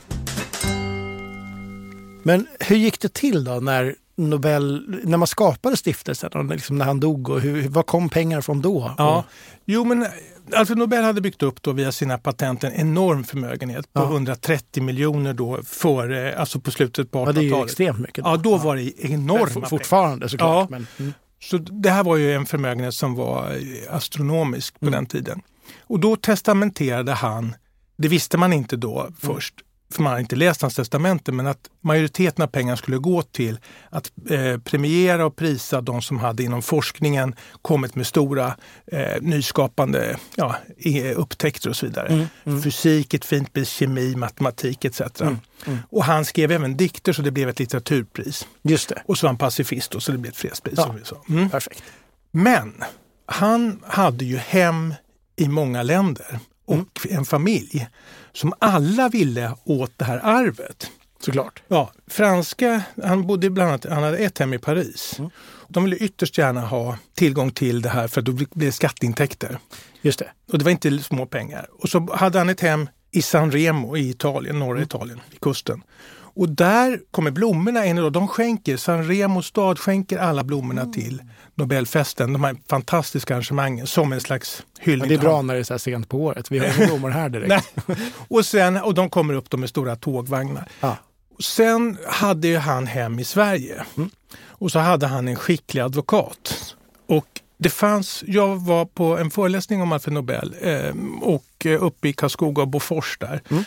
Men 2.22 2.46
hur 2.60 2.76
gick 2.76 3.00
det 3.00 3.12
till 3.14 3.44
då 3.44 3.52
när 3.52 3.94
Nobel, 4.16 5.00
när 5.04 5.16
man 5.18 5.26
skapade 5.26 5.76
stiftelsen 5.76 6.48
liksom 6.48 6.78
när 6.78 6.84
han 6.84 7.00
dog? 7.00 7.28
Och 7.28 7.40
hur, 7.40 7.68
var 7.68 7.82
kom 7.82 8.08
pengar 8.08 8.40
från 8.40 8.60
då? 8.62 8.94
Ja, 8.98 9.24
jo 9.64 9.84
men 9.84 10.06
Alfred 10.52 10.78
Nobel 10.78 11.04
hade 11.04 11.20
byggt 11.20 11.42
upp 11.42 11.62
då 11.62 11.72
via 11.72 11.92
sina 11.92 12.18
patent 12.18 12.64
en 12.64 12.72
enorm 12.72 13.24
förmögenhet 13.24 13.92
på 13.92 14.00
Ja. 14.00 14.04
130 14.12 14.82
miljoner 14.82 15.34
då 15.34 15.62
före, 15.62 16.38
alltså 16.38 16.60
på 16.60 16.70
slutet 16.70 17.10
på 17.10 17.18
ja, 17.18 17.32
det 17.32 17.40
är 17.40 17.42
ju 17.42 17.48
1800-talet. 17.50 17.64
extremt 17.70 17.98
mycket. 17.98 18.24
Ja, 18.24 18.36
då 18.36 18.56
var 18.56 18.76
det 18.76 19.04
enorma 19.06 19.46
pengar. 19.46 19.68
Fortfarande 19.68 20.28
såklart. 20.28 20.50
Ja. 20.50 20.66
Men, 20.70 20.86
mm. 20.98 21.12
Så 21.42 21.58
det 21.58 21.90
här 21.90 22.04
var 22.04 22.16
ju 22.16 22.32
en 22.32 22.46
förmögenhet 22.46 22.94
som 22.94 23.14
var 23.14 23.50
eh, 23.50 23.94
astronomisk 23.96 24.80
på 24.80 24.86
Mm. 24.86 24.92
den 24.92 25.06
tiden. 25.06 25.40
Och 25.80 26.00
då 26.00 26.16
testamenterade 26.16 27.12
han, 27.12 27.54
det 27.96 28.08
visste 28.08 28.38
man 28.38 28.52
inte 28.52 28.76
då 28.76 29.00
Mm. 29.00 29.12
först, 29.18 29.54
för 29.92 30.02
man 30.02 30.10
hade 30.10 30.20
inte 30.20 30.36
läst 30.36 30.62
hans 30.62 30.74
testamente, 30.74 31.32
men 31.32 31.46
att 31.46 31.70
majoriteten 31.80 32.42
av 32.42 32.46
pengarna 32.46 32.76
skulle 32.76 32.98
gå 32.98 33.22
till 33.22 33.58
att 33.90 34.12
eh, 34.30 34.58
premiera 34.58 35.26
och 35.26 35.36
prisa 35.36 35.80
de 35.80 36.02
som 36.02 36.18
hade 36.18 36.42
inom 36.42 36.62
forskningen 36.62 37.34
kommit 37.62 37.94
med 37.94 38.06
stora 38.06 38.56
eh, 38.86 39.20
nyskapande 39.20 40.16
ja, 40.36 40.56
upptäckter 41.16 41.70
och 41.70 41.76
så 41.76 41.86
vidare. 41.86 42.08
Mm, 42.08 42.26
mm. 42.44 42.62
Fysik, 42.62 43.14
ett 43.14 43.24
fint 43.24 43.52
pris, 43.52 43.68
kemi, 43.68 44.16
matematik 44.16 44.84
etc. 44.84 45.00
Mm, 45.20 45.38
mm. 45.66 45.78
Och 45.90 46.04
han 46.04 46.24
skrev 46.24 46.52
även 46.52 46.76
dikter 46.76 47.12
så 47.12 47.22
det 47.22 47.30
blev 47.30 47.48
ett 47.48 47.58
litteraturpris. 47.58 48.46
Just 48.62 48.88
det, 48.88 49.02
Och 49.06 49.18
så 49.18 49.26
var 49.26 49.28
han 49.28 49.38
pacifist 49.38 49.90
då, 49.90 50.00
så 50.00 50.12
det 50.12 50.18
blev 50.18 50.30
ett 50.30 50.38
fredspris. 50.38 50.74
Ja. 50.76 50.86
Som 50.86 50.96
vi 50.96 51.04
sa. 51.04 51.16
Mm. 51.28 51.50
perfekt. 51.50 51.82
Men 52.30 52.84
han 53.26 53.82
hade 53.86 54.24
ju 54.24 54.36
hem 54.36 54.94
i 55.36 55.48
många 55.48 55.82
länder 55.82 56.38
och 56.66 56.74
Mm. 56.74 57.18
en 57.18 57.24
familj 57.24 57.88
som 58.34 58.52
alla 58.58 59.08
ville 59.08 59.54
åt 59.64 59.92
det 59.96 60.04
här 60.04 60.20
arvet. 60.22 60.90
Såklart. 61.20 61.62
Ja, 61.68 61.92
franska, 62.06 62.82
han 63.04 63.26
bodde 63.26 63.50
bland 63.50 63.68
annat, 63.70 63.86
han 63.90 64.02
hade 64.02 64.18
ett 64.18 64.38
hem 64.38 64.54
i 64.54 64.58
Paris. 64.58 65.18
Mm. 65.18 65.30
De 65.68 65.84
ville 65.84 65.96
ytterst 65.96 66.38
gärna 66.38 66.60
ha 66.60 66.98
tillgång 67.14 67.50
till 67.50 67.82
det 67.82 67.88
här 67.88 68.08
för 68.08 68.22
då 68.22 68.32
blir 68.32 68.46
det 68.52 68.72
skatteintäkter. 68.72 69.58
Just 70.02 70.18
det. 70.18 70.30
Och 70.52 70.58
det 70.58 70.64
var 70.64 70.70
inte 70.70 70.98
små 70.98 71.26
pengar. 71.26 71.66
Och 71.72 71.88
så 71.88 72.14
hade 72.14 72.38
han 72.38 72.48
ett 72.48 72.60
hem 72.60 72.88
i 73.10 73.22
San 73.22 73.50
Remo 73.50 73.96
i 73.96 74.08
Italien, 74.10 74.58
norra 74.58 74.82
Italien, 74.82 75.20
vid 75.30 75.40
kusten. 75.40 75.82
Och 76.36 76.48
där 76.48 77.00
kommer 77.10 77.30
blommorna 77.30 77.86
in. 77.86 77.98
Och 77.98 78.12
de 78.12 78.28
skänker, 78.28 78.76
San 78.76 79.08
Remo 79.08 79.42
stad 79.42 79.78
skänker 79.78 80.18
alla 80.18 80.44
blommorna 80.44 80.86
till 80.86 81.22
Nobelfesten. 81.54 82.32
De 82.32 82.44
här 82.44 82.56
fantastiska 82.68 83.34
arrangemangen 83.34 83.86
som 83.86 84.12
en 84.12 84.20
slags 84.20 84.62
hyllning. 84.78 85.08
Det 85.08 85.14
är 85.14 85.18
bra 85.18 85.42
när 85.42 85.54
det 85.54 85.60
är 85.60 85.64
så 85.64 85.74
här 85.74 85.78
sent 85.78 86.08
på 86.08 86.18
året. 86.18 86.50
Vi 86.50 86.58
har 86.58 86.66
inga 86.76 86.86
blommor 86.86 87.10
här 87.10 87.28
direkt. 87.28 87.48
Nej. 87.86 87.96
Och, 88.28 88.46
sen, 88.46 88.76
och 88.76 88.94
de 88.94 89.10
kommer 89.10 89.34
upp 89.34 89.52
med 89.52 89.68
stora 89.68 89.96
tågvagnar. 89.96 90.68
Och 91.36 91.44
Sen 91.44 91.98
hade 92.06 92.48
ju 92.48 92.56
han 92.56 92.86
hem 92.86 93.18
i 93.18 93.24
Sverige. 93.24 93.84
Mm. 93.96 94.10
Och 94.48 94.72
så 94.72 94.78
hade 94.78 95.06
han 95.06 95.28
en 95.28 95.36
skicklig 95.36 95.80
advokat. 95.80 96.74
Och 97.06 97.40
det 97.58 97.70
fanns, 97.70 98.24
jag 98.26 98.56
var 98.56 98.84
på 98.84 99.18
en 99.18 99.30
föreläsning 99.30 99.82
om 99.82 99.92
Alfred 99.92 100.14
Nobel 100.14 100.54
eh, 100.60 100.94
och 101.20 101.66
eh, 101.66 101.82
uppe 101.82 102.08
i 102.08 102.12
Karlskoga 102.12 102.62
och 102.62 102.68
Bofors 102.68 103.16
där. 103.20 103.42
Mm. 103.50 103.64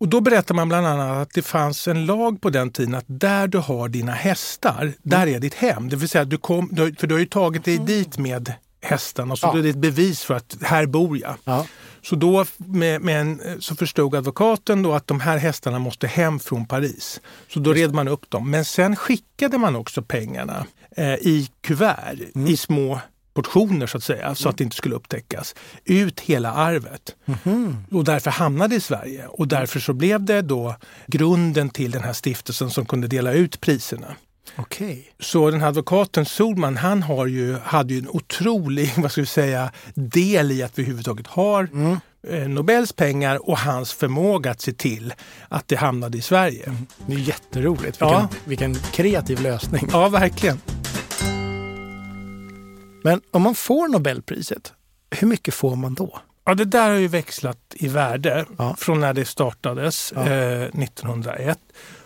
Och 0.00 0.08
då 0.08 0.20
berättar 0.20 0.54
man 0.54 0.68
bland 0.68 0.86
annat 0.86 1.16
att 1.22 1.34
det 1.34 1.42
fanns 1.42 1.88
en 1.88 2.06
lag 2.06 2.40
på 2.40 2.50
den 2.50 2.70
tiden 2.70 2.94
att 2.94 3.04
där 3.06 3.46
du 3.48 3.58
har 3.58 3.88
dina 3.88 4.12
hästar, 4.12 4.92
där 5.02 5.22
Mm. 5.22 5.34
är 5.34 5.40
ditt 5.40 5.54
hem. 5.54 5.88
Det 5.88 5.96
vill 5.96 6.08
säga, 6.08 6.24
du 6.24 6.36
kom, 6.38 6.68
du, 6.72 6.94
för 6.94 7.06
du 7.06 7.14
har 7.14 7.20
ju 7.20 7.26
tagit 7.26 7.64
dig 7.64 7.78
dit 7.78 8.18
med 8.18 8.52
hästarna 8.82 9.36
så 9.36 9.46
Ja. 9.46 9.58
är 9.58 9.62
det 9.62 9.68
ett 9.68 9.76
bevis 9.76 10.22
för 10.22 10.34
att 10.34 10.56
här 10.62 10.86
bor 10.86 11.18
jag. 11.18 11.34
Ja. 11.44 11.66
Så 12.02 12.16
då 12.16 12.44
med, 12.56 13.00
med 13.02 13.20
en, 13.20 13.40
så 13.60 13.76
förstod 13.76 14.14
advokaten 14.14 14.82
då 14.82 14.92
att 14.92 15.06
de 15.06 15.20
här 15.20 15.36
hästarna 15.38 15.78
måste 15.78 16.06
hem 16.06 16.40
från 16.40 16.66
Paris. 16.66 17.20
Så 17.48 17.60
då 17.60 17.72
red 17.72 17.94
man 17.94 18.08
upp 18.08 18.30
dem. 18.30 18.50
Men 18.50 18.64
sen 18.64 18.96
skickade 18.96 19.58
man 19.58 19.76
också 19.76 20.02
pengarna 20.02 20.66
eh, 20.96 21.14
i 21.14 21.48
kuvert, 21.60 22.18
Mm. 22.34 22.46
i 22.48 22.56
små 22.56 23.00
portioner 23.34 23.86
så 23.86 23.96
att 23.96 24.04
säga, 24.04 24.34
så 24.34 24.48
att 24.48 24.58
det 24.58 24.64
inte 24.64 24.76
skulle 24.76 24.94
upptäckas. 24.94 25.54
Ut 25.84 26.20
hela 26.20 26.52
arvet. 26.52 27.16
Mhm. 27.24 27.76
Och 27.90 28.04
därför 28.04 28.30
hamnade 28.30 28.68
det 28.74 28.76
i 28.76 28.80
Sverige. 28.80 29.26
Och 29.26 29.48
därför 29.48 29.80
så 29.80 29.92
blev 29.92 30.24
det 30.24 30.42
då 30.42 30.74
grunden 31.06 31.70
till 31.70 31.90
den 31.90 32.02
här 32.02 32.12
stiftelsen 32.12 32.70
som 32.70 32.86
kunde 32.86 33.06
dela 33.06 33.32
ut 33.32 33.60
priserna. 33.60 34.14
Okej. 34.56 35.12
Så 35.20 35.50
den 35.50 35.60
här 35.60 35.68
advokaten 35.68 36.24
Solman, 36.26 36.76
han 36.76 37.02
har 37.02 37.26
ju, 37.26 37.58
hade 37.58 37.94
ju 37.94 37.98
en 38.00 38.08
otrolig 38.08 38.92
vad 38.98 39.12
ska 39.12 39.20
vi 39.20 39.26
säga, 39.26 39.72
del 39.94 40.52
i 40.52 40.62
att 40.62 40.78
vi 40.78 40.82
överhuvudtaget 40.82 41.26
har 41.26 41.64
Mm. 41.72 41.96
eh, 42.28 42.48
Nobels 42.48 42.92
pengar 42.92 43.48
och 43.50 43.58
hans 43.58 43.92
förmåga 43.92 44.50
att 44.50 44.60
se 44.60 44.72
till 44.72 45.12
att 45.48 45.68
det 45.68 45.76
hamnade 45.76 46.18
i 46.18 46.22
Sverige. 46.22 46.72
Det 47.06 47.14
är 47.14 47.18
jätteroligt. 47.18 47.84
Vilken, 48.02 48.08
Ja. 48.08 48.28
vilken 48.44 48.74
kreativ 48.74 49.40
lösning. 49.42 49.88
Ja, 49.92 50.08
verkligen. 50.08 50.60
Men 53.04 53.20
om 53.30 53.42
man 53.42 53.54
får 53.54 53.88
Nobelpriset, 53.88 54.72
hur 55.10 55.26
mycket 55.28 55.54
får 55.54 55.76
man 55.76 55.94
då? 55.94 56.18
Ja, 56.44 56.54
det 56.54 56.64
där 56.64 56.90
har 56.90 56.96
ju 56.96 57.08
växlat 57.08 57.58
i 57.74 57.88
värde 57.88 58.44
Ja. 58.58 58.74
från 58.78 59.00
när 59.00 59.14
det 59.14 59.24
startades 59.24 60.12
Ja. 60.16 60.28
eh, 60.28 60.62
1901. 60.62 61.58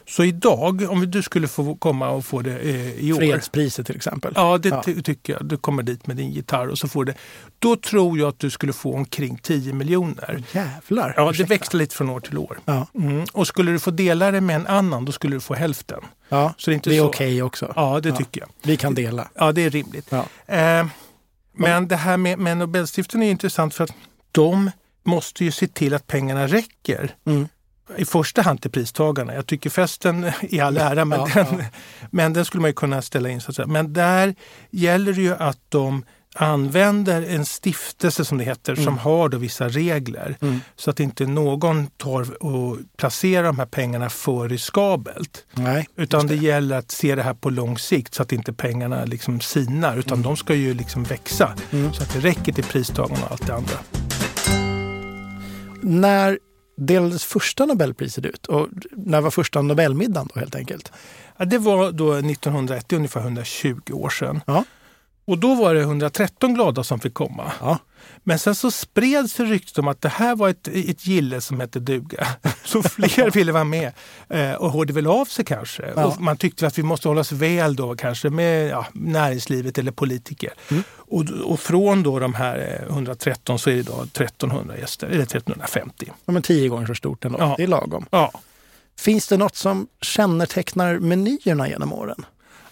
Så 0.08 0.24
idag, 0.24 0.86
om 0.90 1.10
du 1.10 1.22
skulle 1.22 1.48
få 1.48 1.74
komma 1.76 2.08
och 2.10 2.24
få 2.24 2.40
det 2.42 2.58
eh, 2.58 2.92
i 3.04 3.12
år. 3.12 3.16
Fredspriset 3.18 3.86
till 3.86 3.96
exempel. 3.96 4.32
Ja, 4.36 4.58
det 4.58 4.68
Ja. 4.68 4.82
ty- 4.84 5.02
tycker 5.02 5.32
jag. 5.32 5.44
Du 5.46 5.56
kommer 5.56 5.82
dit 5.82 6.06
med 6.06 6.16
din 6.16 6.30
gitarr 6.30 6.68
och 6.68 6.78
så 6.78 6.88
får 6.88 7.04
det. 7.04 7.14
Då 7.58 7.76
tror 7.76 8.18
jag 8.18 8.28
att 8.28 8.38
du 8.38 8.50
skulle 8.50 8.72
få 8.72 8.94
omkring 8.94 9.38
10 9.42 9.72
miljoner. 9.72 10.42
Jävlar. 10.52 11.14
Ja, 11.16 11.24
det 11.24 11.30
ursäkta. 11.30 11.48
växlar 11.54 11.78
lite 11.78 11.94
från 11.96 12.10
år 12.10 12.20
till 12.20 12.38
år. 12.38 12.58
Ja, 12.64 12.86
Mm. 12.94 13.24
Och 13.32 13.46
skulle 13.46 13.72
du 13.72 13.78
få 13.78 13.90
dela 13.90 14.30
det 14.30 14.40
med 14.40 14.56
en 14.56 14.66
annan, 14.66 15.04
då 15.04 15.12
skulle 15.12 15.36
du 15.36 15.40
få 15.40 15.54
hälften. 15.54 16.00
ja. 16.28 16.54
Så 16.58 16.70
det 16.70 16.72
är 16.72 16.74
inte 16.74 16.90
det 16.90 16.96
är 16.96 17.00
så. 17.00 17.06
okej 17.06 17.42
också. 17.42 17.72
Ja, 17.76 18.00
det 18.00 18.08
Ja. 18.08 18.16
tycker 18.16 18.40
jag. 18.40 18.48
Vi 18.62 18.76
kan 18.76 18.94
dela. 18.94 19.28
Ja, 19.34 19.52
det 19.52 19.62
är 19.64 19.70
rimligt. 19.70 20.12
Eh, 20.12 20.86
men 21.56 21.88
det 21.88 21.96
här 21.96 22.16
med, 22.16 22.38
med 22.38 22.56
Nobelstiftelsen 22.56 23.22
är 23.22 23.30
intressant 23.30 23.74
för 23.74 23.84
att 23.84 23.90
de 24.32 24.70
måste 25.04 25.44
ju 25.44 25.50
se 25.50 25.66
till 25.66 25.94
att 25.94 26.06
pengarna 26.06 26.46
räcker. 26.46 27.14
Mm. 27.26 27.48
I 27.96 28.04
första 28.04 28.42
hand 28.42 28.62
till 28.62 28.70
pristagarna. 28.70 29.34
Jag 29.34 29.46
tycker 29.46 29.70
festen 29.70 30.30
i 30.40 30.60
all 30.60 30.76
ära, 30.76 31.04
men, 31.04 31.20
Ja, 31.34 31.44
den, 31.44 31.46
ja. 31.58 31.64
men 32.10 32.32
den 32.32 32.44
skulle 32.44 32.60
man 32.60 32.70
ju 32.70 32.74
kunna 32.74 33.02
ställa 33.02 33.28
in. 33.28 33.40
Så 33.40 33.50
att 33.50 33.56
säga. 33.56 33.66
Men 33.66 33.92
där 33.92 34.34
gäller 34.70 35.12
det 35.12 35.20
ju 35.22 35.34
att 35.34 35.58
de 35.68 36.04
använder 36.36 37.22
en 37.22 37.44
stiftelse 37.46 38.24
som 38.24 38.38
det 38.38 38.44
heter 38.44 38.74
som 38.76 38.98
har 38.98 39.28
då 39.28 39.38
vissa 39.38 39.68
regler. 39.68 40.36
Mm. 40.40 40.60
Så 40.76 40.90
att 40.90 41.00
inte 41.00 41.26
någon 41.26 41.86
tar 41.86 42.42
och 42.44 42.78
placerar 42.96 43.42
de 43.44 43.58
här 43.58 43.66
pengarna 43.66 44.10
för 44.10 44.48
riskabelt. 44.48 45.46
Nej, 45.52 45.88
Utan 45.96 46.20
just 46.20 46.28
det. 46.28 46.36
gäller 46.46 46.76
att 46.78 46.90
se 46.90 47.14
det 47.14 47.22
här 47.22 47.34
på 47.34 47.50
lång 47.50 47.78
sikt 47.78 48.14
så 48.14 48.22
att 48.22 48.32
inte 48.32 48.52
pengarna 48.52 49.04
liksom 49.04 49.40
sinar 49.40 49.96
utan 49.96 50.22
de 50.22 50.36
ska 50.36 50.54
ju 50.54 50.74
liksom 50.74 51.04
växa 51.04 51.54
Mm. 51.72 51.92
så 51.92 52.02
att 52.02 52.12
det 52.12 52.20
räcker 52.20 52.52
till 52.52 52.64
pristagarna 52.64 53.24
och 53.26 53.32
allt 53.32 53.46
det 53.46 53.54
andra. 53.54 53.78
När 55.82 56.38
delades 56.76 57.24
första 57.24 57.66
Nobelpriset 57.66 58.24
ut? 58.24 58.46
Och 58.46 58.68
när 58.90 59.20
var 59.20 59.30
första 59.30 59.62
Nobelmiddagen 59.62 60.28
då 60.34 60.40
helt 60.40 60.54
enkelt? 60.54 60.92
Ja, 61.36 61.44
det 61.44 61.58
var 61.58 61.92
då 61.92 62.12
1901, 62.12 62.88
det 62.88 62.94
är 62.94 62.96
ungefär 62.96 63.20
120 63.20 63.92
år 63.92 64.10
sedan. 64.10 64.40
Ja. 64.46 64.64
Och 65.24 65.38
då 65.38 65.54
var 65.54 65.74
det 65.74 65.80
113 65.80 66.54
glada 66.54 66.84
som 66.84 67.00
fick 67.00 67.14
komma. 67.14 67.52
Ja. 67.60 67.78
Men 68.22 68.38
sen 68.38 68.54
så 68.54 68.70
spreds 68.70 69.40
ryktet 69.40 69.78
om 69.78 69.88
att 69.88 70.00
det 70.00 70.08
här 70.08 70.36
var 70.36 70.48
ett, 70.48 70.68
ett 70.68 71.06
gille 71.06 71.40
som 71.40 71.60
hette 71.60 71.80
duga. 71.80 72.26
Så 72.64 72.82
fler 72.82 73.30
ville 73.30 73.52
vara 73.52 73.64
med 73.64 73.92
eh, 74.28 74.52
och 74.52 74.72
hörde 74.72 74.92
väl 74.92 75.06
av 75.06 75.24
sig 75.24 75.44
kanske. 75.44 75.92
Ja. 75.96 76.16
Man 76.18 76.36
tyckte 76.36 76.66
att 76.66 76.78
vi 76.78 76.82
måste 76.82 77.08
hålla 77.08 77.20
oss 77.20 77.32
väl 77.32 77.76
då 77.76 77.96
kanske 77.96 78.30
med 78.30 78.68
ja, 78.68 78.86
näringslivet 78.92 79.78
eller 79.78 79.92
politiker. 79.92 80.52
Mm. 80.70 80.82
Och, 80.96 81.24
och 81.44 81.60
från 81.60 82.02
då 82.02 82.18
de 82.18 82.34
här 82.34 82.82
eh, 82.88 82.94
113 82.94 83.58
så 83.58 83.70
är 83.70 83.74
det 83.74 83.80
idag 83.80 84.08
1300 84.14 84.78
gäster, 84.78 85.06
eller 85.06 85.22
1350. 85.22 86.12
Ja, 86.24 86.32
men 86.32 86.42
tio 86.42 86.68
gånger 86.68 86.86
så 86.86 86.94
stort 86.94 87.24
ändå. 87.24 87.38
Ja. 87.40 87.54
Det 87.56 87.62
är 87.62 87.66
lagom. 87.68 88.06
Ja. 88.10 88.32
Finns 88.98 89.28
det 89.28 89.36
något 89.36 89.56
som 89.56 89.86
kännetecknar 90.00 90.98
menyerna 90.98 91.68
genom 91.68 91.92
åren? 91.92 92.24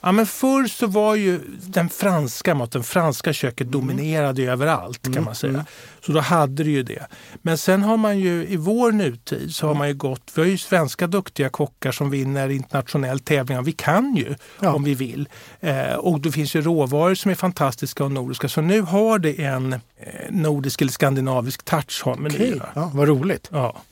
Ja, 0.04 0.12
men 0.12 0.26
förr 0.26 0.66
så 0.66 0.86
var 0.86 1.14
ju 1.14 1.40
den 1.66 1.88
franska 1.88 2.54
maten, 2.54 2.82
franska 2.84 3.32
köket 3.32 3.66
dominerade 3.72 4.42
ju 4.42 4.50
överallt 4.50 5.14
kan 5.14 5.24
man 5.24 5.34
säga. 5.34 5.66
Så 6.06 6.12
då 6.12 6.20
hade 6.20 6.64
det 6.64 6.70
ju 6.70 6.82
det. 6.82 7.06
Men 7.42 7.58
sen 7.58 7.82
har 7.82 7.96
man 7.96 8.18
ju 8.18 8.46
i 8.46 8.56
vår 8.56 8.92
nutid 8.92 9.54
så 9.54 9.66
har 9.66 9.74
man 9.74 9.88
ju 9.88 9.94
gått, 9.94 10.32
vi 10.34 10.42
har 10.42 10.48
ju 10.48 10.58
svenska 10.58 11.06
duktiga 11.06 11.48
kockar 11.48 11.92
som 11.92 12.10
vinner 12.10 12.48
internationell 12.48 13.20
tävlingar. 13.20 13.62
Vi 13.62 13.72
kan 13.72 14.14
ju 14.16 14.34
Ja. 14.60 14.72
om 14.74 14.84
vi 14.84 14.94
vill. 14.94 15.28
Eh, 15.60 15.92
och 15.94 16.20
det 16.20 16.32
finns 16.32 16.56
ju 16.56 16.62
råvaror 16.62 17.14
som 17.14 17.30
är 17.30 17.34
fantastiska 17.34 18.04
och 18.04 18.12
nordiska. 18.12 18.48
Så 18.48 18.60
nu 18.60 18.80
har 18.80 19.18
det 19.18 19.42
en 19.44 19.72
eh, 19.72 19.78
nordisk 20.30 20.80
eller 20.82 20.92
skandinavisk 20.92 21.64
touch 21.64 22.02
har 22.04 22.16
menyerna. 22.16 22.68
Ja, 22.74 22.90
vad 22.94 23.08
roligt. 23.08 23.48
Ja. 23.52 23.82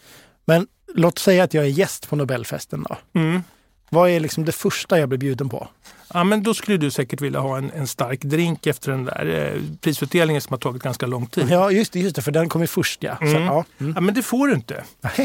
Men 0.44 0.66
låt 0.94 1.18
säga 1.18 1.44
att 1.44 1.54
jag 1.54 1.64
är 1.64 1.68
gäst 1.68 2.08
på 2.08 2.16
Nobelfesten 2.16 2.84
då. 2.88 3.20
Mm. 3.20 3.42
Vad 3.90 4.10
är 4.10 4.20
liksom 4.20 4.44
det 4.44 4.52
första 4.52 4.98
jag 4.98 5.08
blir 5.08 5.18
bjuden 5.18 5.48
på? 5.48 5.68
Ja, 6.14 6.24
men 6.24 6.42
då 6.42 6.54
skulle 6.54 6.76
du 6.76 6.90
säkert 6.90 7.20
vilja 7.20 7.40
ha 7.40 7.58
en, 7.58 7.70
en 7.70 7.86
stark 7.86 8.20
drink 8.22 8.66
efter 8.66 8.90
den 8.90 9.04
där 9.04 9.52
eh, 9.54 9.62
prisutdelningen 9.80 10.42
som 10.42 10.52
har 10.52 10.58
tagit 10.58 10.82
ganska 10.82 11.06
lång 11.06 11.26
tid. 11.26 11.46
Ja, 11.50 11.70
just 11.70 11.92
det, 11.92 12.00
just 12.00 12.16
det 12.16 12.22
för 12.22 12.32
den 12.32 12.48
kom 12.48 12.60
ju 12.60 12.66
först 12.66 13.02
ja. 13.02 13.16
Så, 13.18 13.24
Mm. 13.24 13.42
ja. 13.42 13.64
Mm. 13.80 13.92
Ja, 13.94 14.00
men 14.00 14.14
det 14.14 14.22
får 14.22 14.46
du 14.48 14.54
inte. 14.54 14.84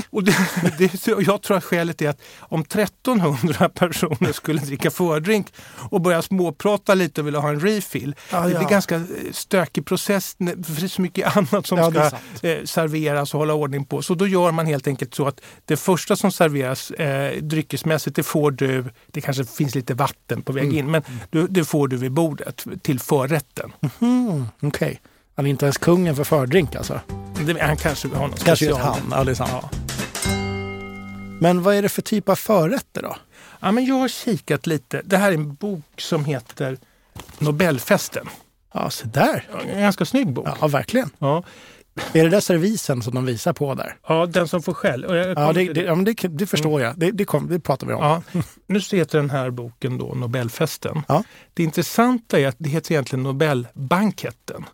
Och 0.09 0.23
det, 0.23 0.35
det, 0.77 1.07
jag 1.27 1.41
tror 1.41 1.57
att 1.57 1.63
skälet 1.63 2.01
är 2.01 2.09
att 2.09 2.21
om 2.39 2.61
1300 2.61 3.69
personer 3.73 4.31
skulle 4.31 4.61
dricka 4.61 4.91
fördrink 4.91 5.47
och 5.89 6.01
börja 6.01 6.21
småprata 6.21 6.93
lite 6.93 7.21
och 7.21 7.27
vilja 7.27 7.39
ha 7.39 7.49
en 7.49 7.59
refill. 7.59 8.15
Ja, 8.31 8.39
det 8.41 8.45
blir 8.49 8.61
ja. 8.61 8.67
ganska 8.67 8.95
eh, 8.95 9.01
stökig 9.31 9.85
process 9.85 10.35
för 10.37 10.45
det 10.81 10.83
är 10.83 10.87
så 10.87 11.01
mycket 11.01 11.37
annat 11.37 11.67
som 11.67 11.91
ska 11.91 12.03
eh, 12.47 12.63
serveras 12.65 13.33
och 13.33 13.39
hålla 13.39 13.53
ordning 13.53 13.85
på. 13.85 14.01
Så 14.01 14.15
då 14.15 14.27
gör 14.27 14.51
man 14.51 14.65
helt 14.65 14.87
enkelt 14.87 15.13
så 15.15 15.27
att 15.27 15.41
det 15.65 15.77
första 15.77 16.15
som 16.15 16.31
serveras 16.31 16.91
eh, 16.91 17.41
dryckesmässigt 17.41 18.15
det 18.15 18.23
får 18.23 18.51
du, 18.51 18.85
det 19.11 19.21
kanske 19.21 19.45
finns 19.45 19.75
lite 19.75 19.93
vatten 19.93 20.41
på 20.41 20.51
Mm. 20.55 20.65
In, 20.75 20.91
men 20.91 21.03
du, 21.29 21.47
det 21.47 21.65
får 21.65 21.87
du 21.87 21.97
vid 21.97 22.11
bordet 22.11 22.65
till 22.81 22.99
förrätten. 22.99 23.71
Mm, 24.01 24.45
Okej. 24.61 25.01
Han 25.35 25.45
är 25.45 25.49
inte 25.49 25.65
ens 25.65 25.77
kungen 25.77 26.15
för 26.15 26.23
fördrink 26.23 26.75
alltså? 26.75 26.99
Det, 27.45 27.61
han 27.61 27.77
kanske 27.77 28.07
har 28.07 28.27
någon 28.27 28.37
Kanske 28.37 28.65
just 28.65 28.79
han, 28.79 28.99
ja 29.11 29.23
det 29.23 29.31
är 29.31 29.35
sant. 29.35 29.51
Ja. 29.53 29.69
Men 31.39 31.63
vad 31.63 31.75
är 31.75 31.81
det 31.81 31.89
för 31.89 32.01
typ 32.01 32.29
av 32.29 32.35
förrätter 32.35 33.01
då? 33.01 33.15
Ja, 33.59 33.71
men 33.71 33.85
jag 33.85 33.95
har 33.95 34.07
kikat 34.07 34.67
lite. 34.67 35.01
Det 35.05 35.17
här 35.17 35.29
är 35.29 35.33
en 35.33 35.53
bok 35.53 36.01
som 36.01 36.25
heter 36.25 36.77
Nobelfesten. 37.39 38.29
Ja, 38.73 38.89
så 38.89 39.07
där. 39.07 39.47
En 39.71 39.81
ganska 39.81 40.05
snygg 40.05 40.33
bok. 40.33 40.47
Ja, 40.61 40.67
verkligen. 40.67 41.09
Ja, 41.19 41.43
Är 42.13 42.23
det 42.23 42.29
där 42.29 42.39
servisen 42.39 43.01
som 43.01 43.15
de 43.15 43.25
visar 43.25 43.53
på 43.53 43.75
där? 43.75 43.97
ja 44.07 44.25
den 44.25 44.47
som 44.47 44.61
får 44.61 44.73
skäll. 44.73 45.05
Ja, 45.35 45.53
det, 45.53 45.73
det, 45.73 45.81
ja 45.81 45.95
det, 45.95 46.13
det 46.13 46.45
förstår 46.45 46.81
jag. 46.81 46.99
Det, 46.99 47.11
det, 47.11 47.25
kom, 47.25 47.47
det 47.47 47.59
pratar 47.59 47.87
vi 47.87 47.93
om. 47.93 48.03
Ja, 48.03 48.41
nu 48.67 48.81
så 48.81 48.95
heter 48.95 49.17
den 49.17 49.29
här 49.29 49.49
boken 49.49 49.97
då 49.97 50.13
Nobelfesten. 50.15 51.01
Ja. 51.07 51.23
Det 51.53 51.63
intressanta 51.63 52.39
är 52.39 52.47
att 52.47 52.55
det 52.57 52.69
heter 52.69 52.91
egentligen 52.91 53.23
Nobelbanketten. 53.23 54.65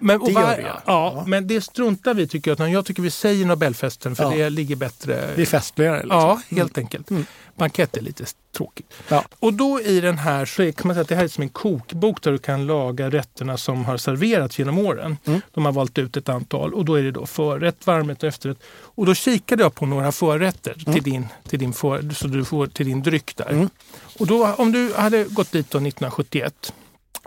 Men, 0.00 0.24
Det 0.24 0.30
gör 0.32 0.42
var- 0.42 0.56
det, 0.56 0.62
ja. 0.62 0.80
ja. 0.86 1.24
Men 1.26 1.46
det 1.46 1.60
struntar 1.60 2.14
vi 2.14 2.26
tycker 2.28 2.56
jag. 2.58 2.70
Jag 2.70 2.86
tycker 2.86 3.02
vi 3.02 3.10
säger 3.10 3.46
Nobelfesten 3.46 4.16
för 4.16 4.24
Ja. 4.24 4.30
det 4.30 4.50
ligger 4.50 4.76
bättre. 4.76 5.32
Det 5.36 5.42
är 5.42 5.46
festligare. 5.46 5.96
Liksom. 6.02 6.18
Ja, 6.20 6.40
helt 6.48 6.78
enkelt. 6.78 7.10
Mm. 7.10 7.26
Bankett 7.56 7.96
är 7.96 8.00
lite 8.00 8.24
tråkigt. 8.56 8.92
Ja. 9.08 9.24
Och 9.38 9.54
då 9.54 9.80
i 9.80 10.00
den 10.00 10.18
här 10.18 10.44
så 10.46 10.62
är, 10.62 10.72
kan 10.72 10.86
man 10.88 10.94
säga 10.94 11.02
att 11.02 11.08
det 11.08 11.14
här 11.16 11.24
är 11.24 11.28
som 11.28 11.42
en 11.42 11.48
kokbok 11.48 12.22
där 12.22 12.32
du 12.32 12.38
kan 12.38 12.66
laga 12.66 13.10
rätterna 13.10 13.56
som 13.56 13.84
har 13.84 13.96
serverats 13.96 14.58
genom 14.58 14.78
åren. 14.78 15.16
Mm. 15.24 15.40
De 15.54 15.64
har 15.64 15.72
valt 15.72 15.98
ut 15.98 16.16
ett 16.16 16.28
antal 16.28 16.74
och 16.74 16.84
då 16.84 16.94
är 16.94 17.02
det 17.02 17.10
då 17.10 17.26
förrätt, 17.26 17.86
varmrätt 17.86 18.22
och 18.22 18.28
efterrätt. 18.28 18.58
Och 18.80 19.06
då 19.06 19.14
kikade 19.14 19.62
jag 19.62 19.74
på 19.74 19.86
några 19.86 20.12
förrätter 20.12 20.92
till, 20.92 21.02
din, 21.02 21.26
till, 21.48 21.58
din 21.58 21.72
för, 21.72 22.14
så 22.14 22.28
du 22.28 22.44
får 22.44 22.66
till 22.66 22.86
din 22.86 23.02
dryck 23.02 23.36
där. 23.36 23.50
Mm. 23.50 23.70
Och 24.18 24.26
då, 24.26 24.54
om 24.58 24.72
du 24.72 24.92
hade 24.96 25.24
gått 25.24 25.52
dit 25.52 25.70
då 25.70 25.78
1971 25.78 26.72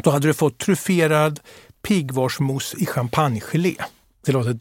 då 0.03 0.09
hade 0.09 0.27
du 0.27 0.33
fått 0.33 0.57
trufferad 0.57 1.39
piggvarsmousse 1.81 2.77
i 2.77 2.85
champagnegelé. 2.85 3.75
Det 4.25 4.31
låter 4.31 4.59